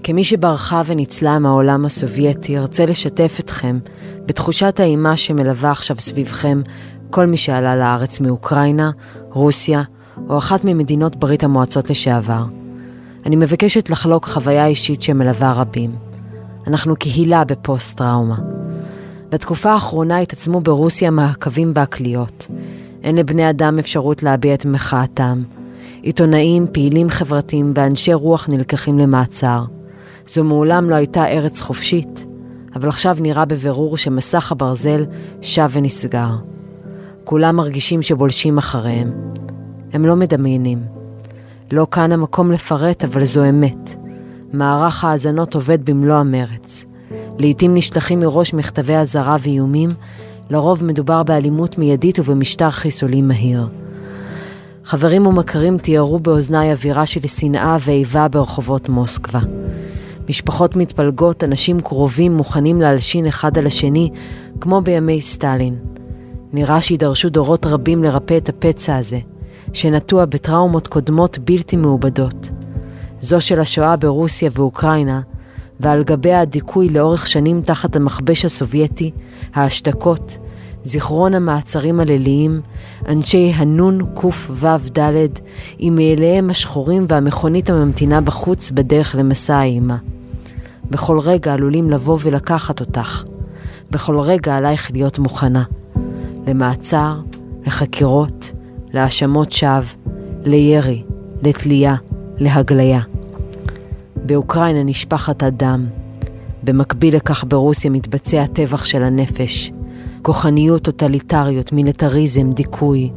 כמי 0.04 0.24
שברחה 0.24 0.82
וניצלה 0.86 1.40
מהעולם 1.40 1.86
הסובייטי, 1.86 2.58
ארצה 2.58 2.86
לשתף 2.86 3.38
אתכם 3.40 3.80
בתחושת 4.26 4.80
האימה 4.80 5.18
שמלווה 5.18 5.72
עכשיו 5.72 6.00
סביבכם 6.00 6.62
כל 7.10 7.26
מי 7.26 7.38
שעלה 7.38 7.76
לארץ 7.76 8.20
מאוקראינה, 8.20 8.92
רוסיה 9.32 9.84
או 10.30 10.38
אחת 10.38 10.66
ממדינות 10.66 11.16
ברית 11.16 11.44
המועצות 11.44 11.90
לשעבר. 11.90 12.44
אני 13.26 13.36
מבקשת 13.36 13.90
לחלוק 13.90 14.26
חוויה 14.26 14.68
אישית 14.68 15.02
שמלווה 15.02 15.54
רבים. 15.54 16.05
אנחנו 16.68 16.96
קהילה 16.96 17.44
בפוסט-טראומה. 17.44 18.36
בתקופה 19.30 19.72
האחרונה 19.72 20.18
התעצמו 20.18 20.62
ברוסיה 20.62 21.12
מעקבים 21.12 21.74
בהקליות. 21.74 22.48
אין 23.04 23.16
לבני 23.16 23.50
אדם 23.50 23.80
אפשרות 23.80 24.24
להביע 24.24 24.54
את 24.54 24.66
מחאתם. 24.66 25.44
עיתונאים, 26.02 26.68
פעילים 26.72 27.10
חברתיים 27.10 27.72
ואנשי 27.76 28.14
רוח 28.14 28.48
נלקחים 28.50 29.00
למעצר. 29.00 29.64
זו 30.28 30.44
מעולם 30.44 30.90
לא 30.90 30.96
הייתה 30.96 31.28
ארץ 31.28 31.60
חופשית, 31.60 32.26
אבל 32.76 32.90
עכשיו 32.90 33.18
נראה 33.20 33.46
בבירור 33.46 33.98
שמסך 33.98 34.52
הברזל 34.52 35.06
שב 35.42 35.70
ונסגר. 35.72 36.30
כולם 37.24 37.56
מרגישים 37.56 38.02
שבולשים 38.02 38.58
אחריהם. 38.58 39.12
הם 39.94 40.06
לא 40.06 40.16
מדמיינים. 40.16 40.80
לא 41.72 41.88
כאן 41.92 42.12
המקום 42.12 42.52
לפרט, 42.52 43.04
אבל 43.04 43.26
זו 43.26 43.50
אמת. 43.50 44.05
מערך 44.58 45.04
ההאזנות 45.04 45.56
עובד 45.56 45.86
במלוא 45.86 46.16
המרץ. 46.16 46.86
לעתים 47.40 47.76
נשלחים 47.76 48.20
מראש 48.20 48.54
מכתבי 48.54 48.96
אזהרה 48.96 49.38
ואיומים, 49.42 49.90
לרוב 50.50 50.84
מדובר 50.84 51.24
באלימות 51.24 51.78
מיידית 51.78 52.20
ובמשטר 52.20 52.70
חיסולי 52.70 53.22
מהיר. 53.22 53.68
חברים 54.84 55.28
ומכרים 55.28 55.78
תיארו 55.78 56.20
באוזניי 56.20 56.72
אווירה 56.72 57.06
של 57.06 57.28
שנאה 57.28 57.78
ואיבה 57.86 58.28
ברחובות 58.28 58.90
מוסקבה. 58.90 59.40
משפחות 60.30 60.76
מתפלגות, 60.76 61.44
אנשים 61.44 61.82
קרובים 61.82 62.38
מוכנים 62.38 62.82
להלשין 62.82 63.26
אחד 63.26 63.58
על 63.58 63.68
השני, 63.68 64.10
כמו 64.62 64.82
בימי 64.82 65.22
סטלין. 65.22 65.76
נראה 66.54 66.82
שידרשו 66.82 67.30
דורות 67.30 67.66
רבים 67.66 68.04
לרפא 68.04 68.38
את 68.38 68.50
הפצע 68.50 68.98
הזה, 68.98 69.20
שנטוע 69.74 70.26
בטראומות 70.26 70.88
קודמות 70.88 71.38
בלתי 71.38 71.76
מעובדות. 71.76 72.50
זו 73.20 73.42
של 73.42 73.60
השואה 73.60 73.96
ברוסיה 73.96 74.50
ואוקראינה, 74.54 75.22
ועל 75.80 76.04
גביה 76.04 76.42
הדיכוי 76.42 76.90
לאורך 76.90 77.28
שנים 77.28 77.62
תחת 77.62 77.96
המכבש 77.96 78.46
הסובייטי, 78.46 79.12
ההשתקות, 79.54 80.38
זיכרון 80.84 81.34
המעצרים 81.34 82.00
הליליים, 82.00 82.62
אנשי 83.08 83.52
הנון 83.56 84.00
קו"ד 84.14 85.00
עם 85.78 85.96
מעיליהם 85.96 86.50
השחורים 86.50 87.06
והמכונית 87.10 87.70
הממתינה 87.70 88.22
בחוץ 88.22 88.72
בדרך 88.72 89.16
למסע 89.16 89.56
האימה. 89.56 89.98
בכל 90.90 91.20
רגע 91.20 91.54
עלולים 91.54 91.90
לבוא 91.90 92.18
ולקחת 92.24 92.80
אותך. 92.80 93.24
בכל 93.92 94.20
רגע 94.20 94.58
עלייך 94.58 94.92
להיות 94.92 95.20
מוכנה. 95.20 95.64
למעצר, 96.48 97.20
לחקירות, 97.66 98.52
להאשמות 98.94 99.52
שווא, 99.52 99.82
לירי, 100.44 101.04
לתלייה, 101.42 101.96
להגליה. 102.38 103.02
באוקראינה 104.16 104.84
נשפכת 104.84 105.44
הדם. 105.44 105.86
במקביל 106.64 107.16
לכך 107.16 107.44
ברוסיה 107.48 107.92
מתבצע 107.92 108.46
טבח 108.54 108.86
של 108.86 109.04
הנפש. 109.04 109.72
כוחניות, 110.22 110.82
טוטליטריות, 110.82 111.72
מיליטריזם, 111.72 112.52
דיכוי. 112.52 113.12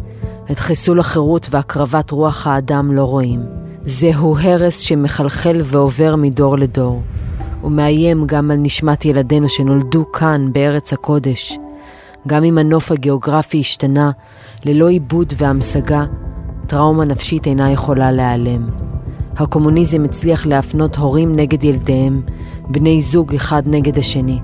את 0.50 0.58
חיסול 0.58 1.00
החירות 1.00 1.48
והקרבת 1.50 2.10
רוח 2.10 2.46
האדם 2.46 2.92
לא 2.92 3.04
רואים. 3.04 3.40
זהו 3.82 4.38
הרס 4.38 4.78
שמחלחל 4.78 5.60
ועובר 5.64 6.16
מדור 6.16 6.58
לדור. 6.58 7.02
ומאיים 7.64 8.26
גם 8.26 8.50
על 8.50 8.56
נשמת 8.56 9.04
ילדינו 9.04 9.48
שנולדו 9.48 10.12
כאן, 10.12 10.52
בארץ 10.52 10.92
הקודש. 10.92 11.58
גם 12.26 12.44
אם 12.44 12.58
הנוף 12.58 12.92
הגיאוגרפי 12.92 13.60
השתנה, 13.60 14.10
ללא 14.64 14.88
עיבוד 14.88 15.32
והמשגה, 15.36 16.04
טראומה 16.66 17.04
נפשית 17.04 17.46
אינה 17.46 17.72
יכולה 17.72 18.12
להיעלם. 18.12 18.87
הקומוניזם 19.38 20.04
הצליח 20.04 20.46
להפנות 20.46 20.96
הורים 20.96 21.36
נגד 21.36 21.64
ילדיהם, 21.64 22.22
בני 22.68 23.00
זוג 23.00 23.34
אחד 23.34 23.62
נגד 23.66 23.98
השני. 23.98 24.38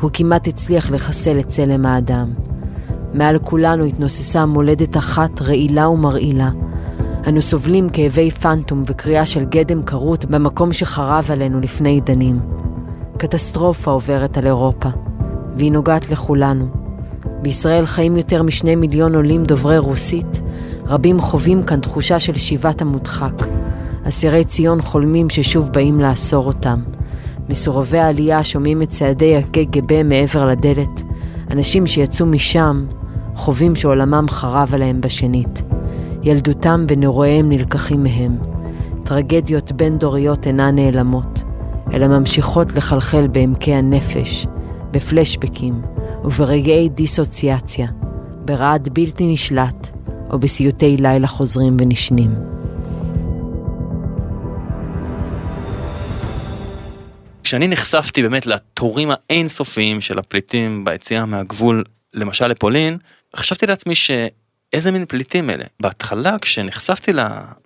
הוא 0.00 0.10
כמעט 0.12 0.48
הצליח 0.48 0.90
לחסל 0.90 1.38
את 1.38 1.48
צלם 1.48 1.86
האדם. 1.86 2.32
מעל 3.14 3.38
כולנו 3.38 3.84
התנוססה 3.84 4.46
מולדת 4.46 4.96
אחת 4.96 5.42
רעילה 5.42 5.88
ומרעילה. 5.88 6.50
אנו 7.28 7.42
סובלים 7.42 7.88
כאבי 7.88 8.30
פנטום 8.30 8.82
וקריאה 8.86 9.26
של 9.26 9.44
גדם 9.44 9.82
כרות 9.82 10.24
במקום 10.24 10.72
שחרב 10.72 11.30
עלינו 11.30 11.60
לפני 11.60 11.90
עידנים. 11.90 12.40
קטסטרופה 13.18 13.90
עוברת 13.90 14.38
על 14.38 14.46
אירופה, 14.46 14.88
והיא 15.56 15.72
נוגעת 15.72 16.10
לכולנו. 16.10 16.66
בישראל 17.42 17.86
חיים 17.86 18.16
יותר 18.16 18.42
משני 18.42 18.76
מיליון 18.76 19.14
עולים 19.14 19.44
דוברי 19.44 19.78
רוסית, 19.78 20.42
רבים 20.86 21.20
חווים 21.20 21.62
כאן 21.62 21.80
תחושה 21.80 22.20
של 22.20 22.38
שיבת 22.38 22.82
המודחק. 22.82 23.42
אסירי 24.08 24.44
ציון 24.44 24.82
חולמים 24.82 25.30
ששוב 25.30 25.70
באים 25.72 26.00
לאסור 26.00 26.46
אותם. 26.46 26.80
מסורבי 27.48 27.98
העלייה 27.98 28.44
שומעים 28.44 28.82
את 28.82 28.88
צעדי 28.88 29.36
הקג"ב 29.36 30.02
מעבר 30.02 30.46
לדלת. 30.46 31.02
אנשים 31.50 31.86
שיצאו 31.86 32.26
משם 32.26 32.86
חווים 33.34 33.76
שעולמם 33.76 34.26
חרב 34.28 34.74
עליהם 34.74 35.00
בשנית. 35.00 35.62
ילדותם 36.22 36.84
ונרואיהם 36.88 37.48
נלקחים 37.48 38.02
מהם. 38.02 38.38
טרגדיות 39.04 39.72
בין-דוריות 39.72 40.46
אינן 40.46 40.76
נעלמות, 40.76 41.42
אלא 41.94 42.06
ממשיכות 42.06 42.76
לחלחל 42.76 43.26
בעמקי 43.26 43.74
הנפש, 43.74 44.46
בפלשבקים 44.90 45.82
וברגעי 46.24 46.88
דיסוציאציה, 46.88 47.86
ברעד 48.44 48.88
בלתי 48.92 49.32
נשלט 49.32 49.88
או 50.30 50.38
בסיוטי 50.38 50.96
לילה 50.96 51.26
חוזרים 51.26 51.76
ונשנים. 51.80 52.55
כשאני 57.46 57.68
נחשפתי 57.68 58.22
באמת 58.22 58.46
לתורים 58.46 59.10
האינסופיים 59.10 60.00
של 60.00 60.18
הפליטים 60.18 60.84
ביציאה 60.84 61.24
מהגבול, 61.24 61.84
למשל 62.14 62.46
לפולין, 62.46 62.98
חשבתי 63.36 63.66
לעצמי 63.66 63.94
שאיזה 63.94 64.92
מין 64.92 65.04
פליטים 65.08 65.50
אלה. 65.50 65.64
בהתחלה 65.80 66.36
כשנחשפתי 66.40 67.12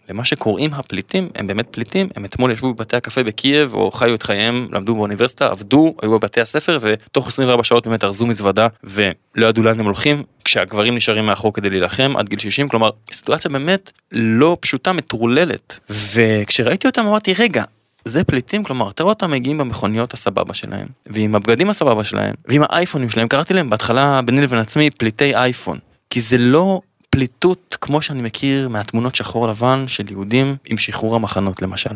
למה 0.09 0.25
שקוראים 0.25 0.75
הפליטים, 0.75 1.29
הם 1.35 1.47
באמת 1.47 1.67
פליטים, 1.71 2.09
הם 2.17 2.25
אתמול 2.25 2.51
ישבו 2.51 2.75
בבתי 2.75 2.97
הקפה 2.97 3.23
בקייב 3.23 3.75
או 3.75 3.91
חיו 3.91 4.15
את 4.15 4.23
חייהם, 4.23 4.69
למדו 4.73 4.95
באוניברסיטה, 4.95 5.47
עבדו, 5.47 5.95
היו 6.03 6.19
בבתי 6.19 6.41
הספר 6.41 6.79
ותוך 6.81 7.29
24 7.29 7.65
שעות 7.65 7.87
באמת 7.87 8.05
ארזו 8.05 8.27
מזוודה 8.27 8.69
ולא 8.85 9.47
ידעו 9.47 9.63
לאן 9.63 9.81
הם 9.81 9.87
הולכים, 9.87 10.23
כשהגברים 10.45 10.95
נשארים 10.95 11.27
מאחור 11.27 11.53
כדי 11.53 11.71
להילחם 11.71 12.17
עד 12.17 12.29
גיל 12.29 12.39
60, 12.39 12.69
כלומר 12.69 12.91
סיטואציה 13.13 13.51
באמת 13.51 13.91
לא 14.13 14.57
פשוטה, 14.61 14.93
מטורללת. 14.93 15.81
וכשראיתי 15.91 16.87
אותם 16.87 17.07
אמרתי 17.07 17.35
רגע, 17.39 17.65
זה 18.05 18.25
פליטים, 18.25 18.65
כלומר, 18.65 18.91
אתה 18.91 19.03
רואה 19.03 19.13
אותם 19.13 19.31
מגיעים 19.31 19.59
במכוניות 19.59 20.15
הסבבה 20.15 20.55
שלהם, 20.55 20.87
ועם 21.07 21.35
הבגדים 21.35 21.71
הסבבה 21.71 22.05
שלהם, 22.05 22.35
ועם 22.45 22.63
האייפונים 22.69 23.11
שלהם, 23.11 23.29
קראתי 23.29 23.55
להם 23.55 23.71
בהתחלה 23.71 24.23
ביני 24.23 24.41
לבין 24.41 24.59
עצמי 24.59 24.91
פליטי 24.91 25.37
אייפון, 25.37 25.79
כי 26.11 26.21
זה 26.21 26.39
לא 26.39 26.81
פליטות 27.11 27.77
כמו 27.81 28.03
שאני 28.03 28.23
מכיר 28.23 28.69
מהתמונות 28.69 29.15
שחור 29.15 29.49
לבן 29.49 29.85
של 29.89 30.05
יהודים 30.11 30.57
עם 30.67 30.79
שחרור 30.79 31.17
המחנות 31.17 31.63
למשל. 31.63 31.95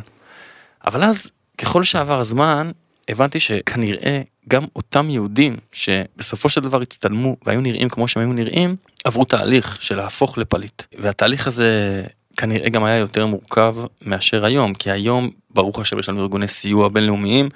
אבל 0.87 1.03
אז, 1.03 1.31
ככל 1.59 1.83
שעבר 1.83 2.21
הזמן, 2.21 2.71
הבנתי 3.09 3.41
שכנראה 3.41 4.21
גם 4.49 4.65
אותם 4.77 5.11
יהודים 5.11 5.57
שבסופו 5.73 6.49
של 6.49 6.61
דבר 6.61 6.81
הצטלמו 6.81 7.37
והיו 7.47 7.61
נראים 7.61 7.89
כמו 7.89 8.09
שהם 8.09 8.23
היו 8.23 8.33
נראים, 8.33 8.77
עברו 9.05 9.25
תהליך 9.25 9.83
של 9.83 9.97
להפוך 9.97 10.39
לפליט. 10.39 10.83
והתהליך 10.99 11.47
הזה 11.47 12.03
כנראה 12.37 12.69
גם 12.69 12.85
היה 12.85 12.97
יותר 12.97 13.27
מורכב 13.27 13.77
מאשר 14.03 14.45
היום, 14.45 14.75
כי 14.75 14.91
היום, 14.91 15.31
ברוך 15.51 15.79
השם, 15.79 15.99
יש 15.99 16.09
לנו 16.09 16.21
ארגוני 16.21 16.49
סיוע 16.49 16.89
בינלאומיים, 16.89 17.49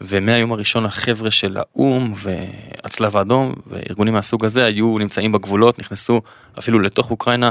ומהיום 0.00 0.52
הראשון 0.52 0.84
החבר'ה 0.84 1.30
של 1.30 1.56
האו"ם 1.56 2.12
והצלב 2.16 3.16
האדום 3.16 3.54
וארגונים 3.66 4.14
מהסוג 4.14 4.44
הזה 4.44 4.64
היו 4.64 4.98
נמצאים 4.98 5.32
בגבולות, 5.32 5.78
נכנסו 5.78 6.20
אפילו 6.58 6.80
לתוך 6.80 7.10
אוקראינה, 7.10 7.50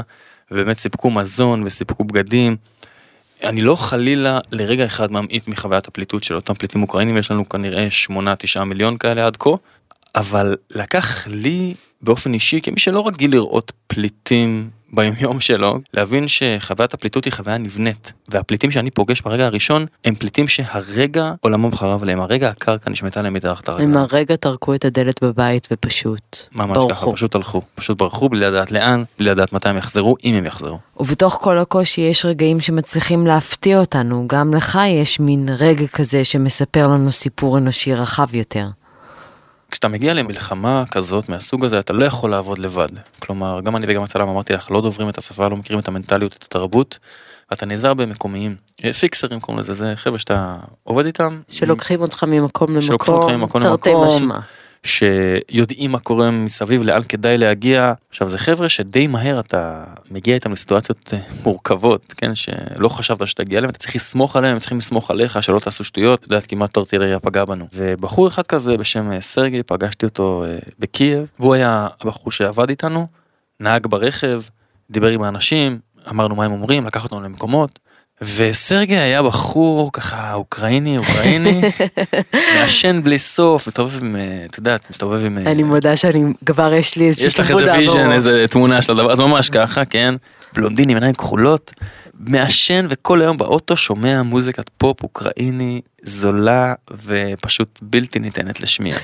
ובאמת 0.50 0.78
סיפקו 0.78 1.10
מזון 1.10 1.62
וסיפקו 1.66 2.04
בגדים. 2.04 2.56
אני 3.44 3.62
לא 3.62 3.76
חלילה 3.76 4.38
לרגע 4.52 4.86
אחד 4.86 5.12
ממעיט 5.12 5.48
מחוויית 5.48 5.88
הפליטות 5.88 6.24
של 6.24 6.34
אותם 6.34 6.54
פליטים 6.54 6.82
אוקראינים, 6.82 7.16
יש 7.16 7.30
לנו 7.30 7.48
כנראה 7.48 7.88
8-9 8.58 8.64
מיליון 8.64 8.96
כאלה 8.98 9.26
עד 9.26 9.36
כה, 9.36 9.50
אבל 10.14 10.56
לקח 10.70 11.26
לי 11.28 11.74
באופן 12.02 12.34
אישי, 12.34 12.60
כמי 12.60 12.80
שלא 12.80 13.06
רגיל 13.06 13.32
לראות 13.32 13.72
פליטים 13.86 14.70
ביומיום 14.92 15.40
שלו, 15.40 15.78
להבין 15.94 16.28
שחוויית 16.28 16.94
הפליטות 16.94 17.24
היא 17.24 17.32
חוויה 17.32 17.58
נבנית, 17.58 18.12
והפליטים 18.28 18.70
שאני 18.70 18.90
פוגש 18.90 19.20
ברגע 19.20 19.46
הראשון, 19.46 19.86
הם 20.04 20.14
פליטים 20.14 20.48
שהרגע 20.48 21.32
עולמם 21.40 21.74
חרב 21.74 22.02
עליהם, 22.02 22.20
הרגע 22.20 22.48
הקרקע 22.48 22.90
נשמטה 22.90 23.22
להם 23.22 23.34
מתחת 23.34 23.68
לרגע. 23.68 23.84
הם 23.84 23.96
הרגע 23.96 24.36
טרקו 24.36 24.74
את 24.74 24.84
הדלת 24.84 25.24
בבית 25.24 25.68
ופשוט 25.72 26.36
ממש 26.52 26.76
ברחו. 26.76 26.88
ככה, 26.88 27.12
פשוט 27.12 27.34
הלכו, 27.34 27.62
פשוט 27.74 27.98
ברחו 27.98 28.28
בלי 28.28 28.40
לדעת 28.40 28.70
לאן, 28.70 29.04
בלי 29.18 29.30
לדעת 29.30 29.52
מתי 29.52 29.68
הם 29.68 29.76
יחזרו, 29.76 30.16
אם 30.24 30.34
הם 30.34 30.46
יחזרו. 30.46 30.78
ובתוך 31.00 31.38
כל 31.42 31.58
הקושי 31.58 32.00
יש 32.00 32.24
רגעים 32.24 32.60
שמצליחים 32.60 33.26
להפתיע 33.26 33.80
אותנו, 33.80 34.24
גם 34.26 34.54
לך 34.54 34.78
יש 34.88 35.20
מין 35.20 35.48
רגע 35.58 35.86
כזה 35.86 36.24
שמספר 36.24 36.86
לנו 36.86 37.12
סיפור 37.12 37.58
אנושי 37.58 37.94
רחב 37.94 38.34
יותר. 38.34 38.66
כשאתה 39.70 39.88
מגיע 39.88 40.14
למלחמה 40.14 40.84
כזאת 40.90 41.28
מהסוג 41.28 41.64
הזה 41.64 41.78
אתה 41.78 41.92
לא 41.92 42.04
יכול 42.04 42.30
לעבוד 42.30 42.58
לבד. 42.58 42.88
כלומר 43.18 43.60
גם 43.60 43.76
אני 43.76 43.86
וגם 43.88 44.02
הצלם 44.02 44.28
אמרתי 44.28 44.52
לך 44.52 44.70
לא 44.70 44.80
דוברים 44.80 45.08
את 45.08 45.18
השפה 45.18 45.48
לא 45.48 45.56
מכירים 45.56 45.80
את 45.80 45.88
המנטליות 45.88 46.36
את 46.38 46.42
התרבות. 46.42 46.98
ואתה 47.50 47.66
נעזר 47.66 47.94
במקומיים 47.94 48.56
פיקסרים 49.00 49.40
קוראים 49.40 49.60
לזה 49.60 49.74
זה 49.74 49.92
חבר'ה 49.96 50.18
שאתה 50.18 50.56
עובד 50.84 51.06
איתם. 51.06 51.40
שלוקחים 51.48 52.00
אותך 52.00 52.24
ממקום 52.28 52.76
למקום 53.30 53.62
תרתי 53.62 53.90
משמע. 54.06 54.38
שיודעים 54.84 55.92
מה 55.92 55.98
קורה 55.98 56.30
מסביב 56.30 56.82
לאן 56.82 57.02
כדאי 57.08 57.38
להגיע. 57.38 57.92
עכשיו 58.10 58.28
זה 58.28 58.38
חבר'ה 58.38 58.68
שדי 58.68 59.06
מהר 59.06 59.40
אתה 59.40 59.84
מגיע 60.10 60.34
איתם 60.34 60.52
לסיטואציות 60.52 61.14
אה, 61.14 61.18
מורכבות 61.44 62.14
כן? 62.16 62.34
שלא 62.34 62.88
חשבת 62.88 63.28
שתגיע 63.28 63.58
אליהם 63.58 63.70
אתה 63.70 63.78
צריך 63.78 63.96
לסמוך 63.96 64.36
עליהם 64.36 64.52
הם 64.52 64.58
צריכים 64.58 64.78
לסמוך 64.78 65.10
עליך 65.10 65.42
שלא 65.42 65.60
תעשו 65.60 65.84
שטויות. 65.84 66.22
יודעת 66.22 66.46
כמעט 66.46 66.78
ארטילריה 66.78 67.20
פגע 67.20 67.44
בנו. 67.44 67.66
ובחור 67.74 68.28
אחד 68.28 68.46
כזה 68.46 68.76
בשם 68.76 69.12
אה, 69.12 69.20
סרגי 69.20 69.62
פגשתי 69.62 70.06
אותו 70.06 70.44
אה, 70.46 70.58
בקייב. 70.78 71.26
והוא 71.38 71.54
היה 71.54 71.88
הבחור 72.00 72.32
שעבד 72.32 72.68
איתנו 72.68 73.06
נהג 73.60 73.86
ברכב 73.86 74.42
דיבר 74.90 75.08
עם 75.08 75.22
האנשים 75.22 75.78
אמרנו 76.10 76.34
מה 76.34 76.44
הם 76.44 76.52
אומרים 76.52 76.86
לקח 76.86 77.04
אותנו 77.04 77.20
למקומות 77.20 77.78
וסרגי 78.22 78.96
היה 78.96 79.22
בחור 79.22 79.90
ככה 79.92 80.34
אוקראיני 80.34 80.98
אוקראיני 80.98 81.60
מעשן 82.54 83.00
בלי 83.02 83.18
סוף 83.18 83.66
מסתובב 83.66 84.04
עם 84.04 84.16
את 84.50 84.58
יודעת 84.58 84.90
מסתובב 84.90 85.24
עם 85.24 85.38
אני 85.38 85.62
מודה 85.62 85.96
שאני 85.96 86.32
כבר 86.46 86.72
יש 86.74 86.96
לי 86.96 87.08
איזה 87.08 87.26
יש 87.26 87.40
לך 87.40 87.50
איזה 87.50 87.72
vision 87.72 88.12
איזה 88.12 88.48
תמונה 88.48 88.82
של 88.82 88.92
הדבר 88.92 89.12
אז 89.12 89.20
ממש 89.20 89.50
ככה 89.50 89.84
כן? 89.84 90.14
בלונדיני 90.54 90.92
עם 90.92 90.96
עיניים 90.96 91.14
כחולות 91.14 91.72
מעשן 92.26 92.86
וכל 92.90 93.22
היום 93.22 93.36
באוטו 93.36 93.76
שומע 93.76 94.22
מוזיקת 94.22 94.70
פופ 94.78 95.02
אוקראיני 95.02 95.80
זולה 96.02 96.74
ופשוט 97.04 97.78
בלתי 97.82 98.18
ניתנת 98.18 98.60
לשמיעה. 98.60 98.96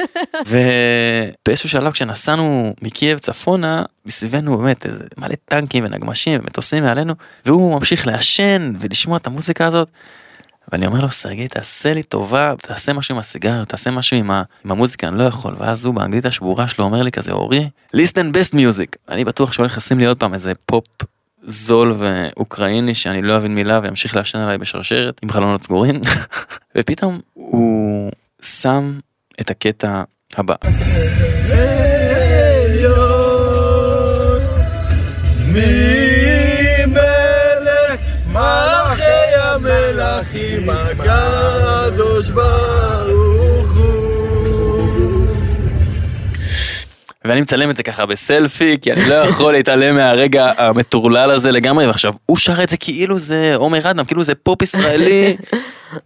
ובאיזשהו 0.48 1.68
שלב 1.68 1.92
כשנסענו 1.92 2.74
מקייב 2.82 3.18
צפונה 3.18 3.82
מסביבנו 4.06 4.58
באמת 4.58 4.86
מלא 5.18 5.34
טנקים 5.44 5.84
ונגמשים 5.84 6.40
ומטוסים 6.40 6.84
מעלינו 6.84 7.14
והוא 7.46 7.78
ממשיך 7.78 8.06
לעשן 8.06 8.72
ולשמוע 8.80 9.16
את 9.16 9.26
המוזיקה 9.26 9.66
הזאת. 9.66 9.88
ואני 10.72 10.86
אומר 10.86 11.00
לו 11.00 11.10
סרגי 11.10 11.48
תעשה 11.48 11.94
לי 11.94 12.02
טובה 12.02 12.54
תעשה 12.58 12.92
משהו 12.92 13.14
עם 13.14 13.18
הסיגריות 13.18 13.68
תעשה 13.68 13.90
משהו 13.90 14.16
עם, 14.16 14.30
ה, 14.30 14.42
עם 14.64 14.70
המוזיקה 14.70 15.08
אני 15.08 15.18
לא 15.18 15.24
יכול 15.24 15.56
ואז 15.58 15.84
הוא 15.84 15.94
באנגלית 15.94 16.26
השבורה 16.26 16.68
שלו 16.68 16.84
אומר 16.84 17.02
לי 17.02 17.12
כזה 17.12 17.32
אורי 17.32 17.68
listen 17.96 18.34
best 18.34 18.54
music 18.54 18.96
אני 19.08 19.24
בטוח 19.24 19.52
שהוא 19.52 19.62
הולך 19.62 19.76
לשים 19.76 19.98
לי 19.98 20.06
עוד 20.06 20.16
פעם 20.16 20.34
איזה 20.34 20.52
פופ 20.66 20.84
זול 21.42 21.94
ואוקראיני 21.98 22.94
שאני 22.94 23.22
לא 23.22 23.36
אבין 23.36 23.54
מילה 23.54 23.80
וימשיך 23.82 24.16
לעשן 24.16 24.38
עליי 24.38 24.58
בשרשרת 24.58 25.20
עם 25.22 25.30
חלונות 25.30 25.62
סגורים 25.62 26.00
ופתאום 26.78 27.20
הוא 27.34 28.10
שם 28.42 28.98
את 29.40 29.50
הקטע 29.50 30.02
הבא. 30.36 30.54
המלכים 39.54 40.70
הקדוש 40.70 42.30
ברוך 42.30 42.71
ואני 47.32 47.40
מצלם 47.40 47.70
את 47.70 47.76
זה 47.76 47.82
ככה 47.82 48.06
בסלפי 48.06 48.76
כי 48.80 48.92
אני 48.92 49.08
לא 49.08 49.14
יכול 49.14 49.52
להתעלם 49.52 49.94
מהרגע 49.94 50.52
המטורלל 50.56 51.30
הזה 51.30 51.52
לגמרי 51.52 51.86
ועכשיו 51.86 52.12
הוא 52.26 52.36
שר 52.36 52.62
את 52.62 52.68
זה 52.68 52.76
כאילו 52.76 53.18
זה 53.18 53.52
עומר 53.54 53.90
אדם 53.90 54.04
כאילו 54.04 54.24
זה 54.24 54.34
פופ 54.34 54.62
ישראלי 54.62 55.36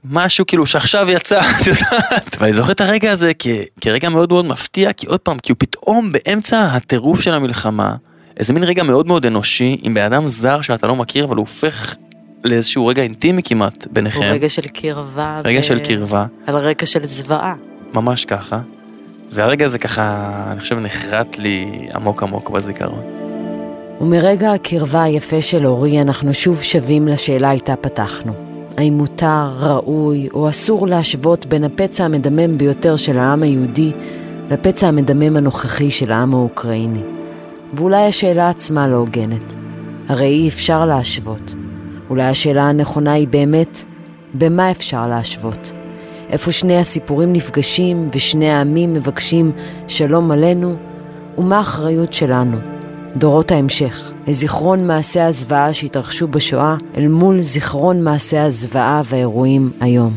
משהו 0.05 0.47
כאילו 0.47 0.67
שעכשיו 0.67 1.11
יצא 1.11 1.41
את 1.61 1.67
יודעת 1.67 2.37
ואני 2.41 2.53
זוכר 2.53 2.73
את 2.73 2.81
הרגע 2.81 3.13
הזה 3.13 3.33
כרגע 3.81 4.09
מאוד 4.09 4.33
מאוד 4.33 4.45
מפתיע 4.45 4.93
כי 4.93 5.07
עוד 5.07 5.21
פעם 5.21 5.39
כי 5.39 5.53
הוא 5.53 5.57
פתאום 5.59 6.13
באמצע 6.13 6.65
הטירוף 6.65 7.21
של 7.21 7.35
המלחמה 7.35 7.95
איזה 8.37 8.53
מין 8.53 8.65
רגע 8.65 8.83
מאוד 8.83 9.07
מאוד 9.07 9.27
אנושי 9.27 9.77
עם 9.83 9.95
בן 9.95 10.03
אדם 10.03 10.29
זר 10.29 10.61
שאתה 10.61 10.87
לא 10.87 10.97
מכיר 10.97 11.25
אבל 11.25 11.37
הוא 11.37 11.43
הופך 11.43 11.95
לאיזשהו 12.45 12.87
רגע 12.87 13.03
אינטימי 13.03 13.43
כמעט 13.43 13.87
ביניכם. 13.91 14.23
הוא 14.23 14.27
רגע 14.27 14.49
של 14.49 14.69
קרבה. 14.69 15.41
רגע 15.45 15.61
ב... 15.61 15.63
של 15.63 15.79
קרבה. 15.79 16.27
על 16.47 16.57
רקע 16.57 16.87
של 16.87 17.05
זוועה. 17.05 17.55
ממש 17.95 18.25
ככה. 18.25 18.61
והרגע 19.33 19.65
הזה 19.65 19.79
ככה, 19.79 20.33
אני 20.53 20.61
חושב, 20.61 20.79
נחרט 20.79 21.39
לי 21.39 21.89
עמוק 21.95 22.23
עמוק 22.23 22.51
בזיכרון. 22.51 23.03
ומרגע 24.01 24.53
הקרבה 24.53 25.03
היפה 25.03 25.43
של 25.43 25.67
אורי, 25.67 26.01
אנחנו 26.01 26.35
שוב 26.35 26.63
שבים 26.63 27.09
לשאלה 27.09 27.53
איתה 27.53 27.77
פתחנו. 27.77 28.33
האם 28.77 28.93
מותר, 28.93 29.57
ראוי 29.61 30.29
או 30.35 30.49
אסור 30.49 30.87
להשוות 30.87 31.47
בין 31.47 31.65
הפצע 31.65 32.05
המדמם 32.05 32.59
ביותר 32.59 32.97
של 32.97 33.19
העם 33.19 33.43
היהודי 33.43 33.93
לפצע 34.51 34.89
המדמם 34.89 35.37
הנוכחי 35.37 35.91
של 35.91 36.13
העם 36.13 36.35
האוקראיני? 36.35 37.01
ואולי 37.75 38.07
השאלה 38.07 38.49
עצמה 38.49 38.89
לא 38.89 38.97
הוגנת. 38.97 39.55
הרי 40.09 40.27
אי 40.27 40.49
אפשר 40.49 40.85
להשוות. 40.85 41.55
אולי 42.11 42.25
השאלה 42.25 42.63
הנכונה 42.63 43.13
היא 43.13 43.29
באמת, 43.29 43.85
במה 44.35 44.71
אפשר 44.71 45.07
להשוות? 45.07 45.73
איפה 46.31 46.53
שני 46.53 46.79
הסיפורים 46.79 47.33
נפגשים 47.33 48.09
ושני 48.15 48.51
העמים 48.51 48.95
מבקשים 48.95 49.53
שלום 49.89 50.31
עלינו, 50.31 50.75
ומה 51.39 51.59
האחריות 51.59 52.13
שלנו, 52.13 52.57
דורות 53.17 53.53
ההמשך, 53.53 54.11
לזיכרון 54.27 54.87
מעשי 54.87 55.21
הזוועה 55.21 55.75
שהתרחשו 55.75 56.29
בשואה 56.29 56.77
אל 56.97 57.09
מול 57.09 57.41
זיכרון 57.41 58.05
מעשי 58.05 58.39
הזוועה 58.39 59.03
והאירועים 59.05 59.71
היום. 59.81 60.13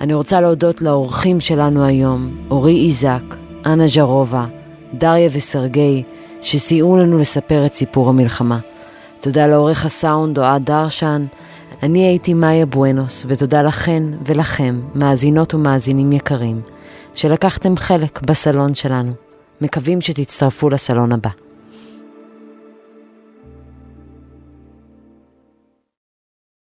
אני 0.00 0.14
רוצה 0.14 0.40
להודות 0.40 0.82
לאורחים 0.82 1.40
שלנו 1.40 1.84
היום, 1.84 2.36
אורי 2.50 2.86
איזק, 2.86 3.22
אנה 3.66 3.86
ז'רובה, 3.86 4.46
דריה 4.94 5.28
וסרגי, 5.32 6.02
שסייעו 6.42 6.96
לנו 6.96 7.18
לספר 7.18 7.66
את 7.66 7.74
סיפור 7.74 8.08
המלחמה. 8.08 8.58
תודה 9.20 9.46
לעורך 9.46 9.84
הסאונד 9.84 10.38
אוהד 10.38 10.64
דרשן. 10.64 11.26
אני 11.82 12.06
הייתי 12.06 12.34
מאיה 12.34 12.66
בואנוס, 12.66 13.24
ותודה 13.28 13.62
לכן 13.62 14.02
ולכם, 14.26 14.80
מאזינות 14.94 15.54
ומאזינים 15.54 16.12
יקרים, 16.12 16.60
שלקחתם 17.14 17.76
חלק 17.76 18.22
בסלון 18.22 18.74
שלנו. 18.74 19.12
מקווים 19.60 20.00
שתצטרפו 20.00 20.70
לסלון 20.70 21.12
הבא. 21.12 21.43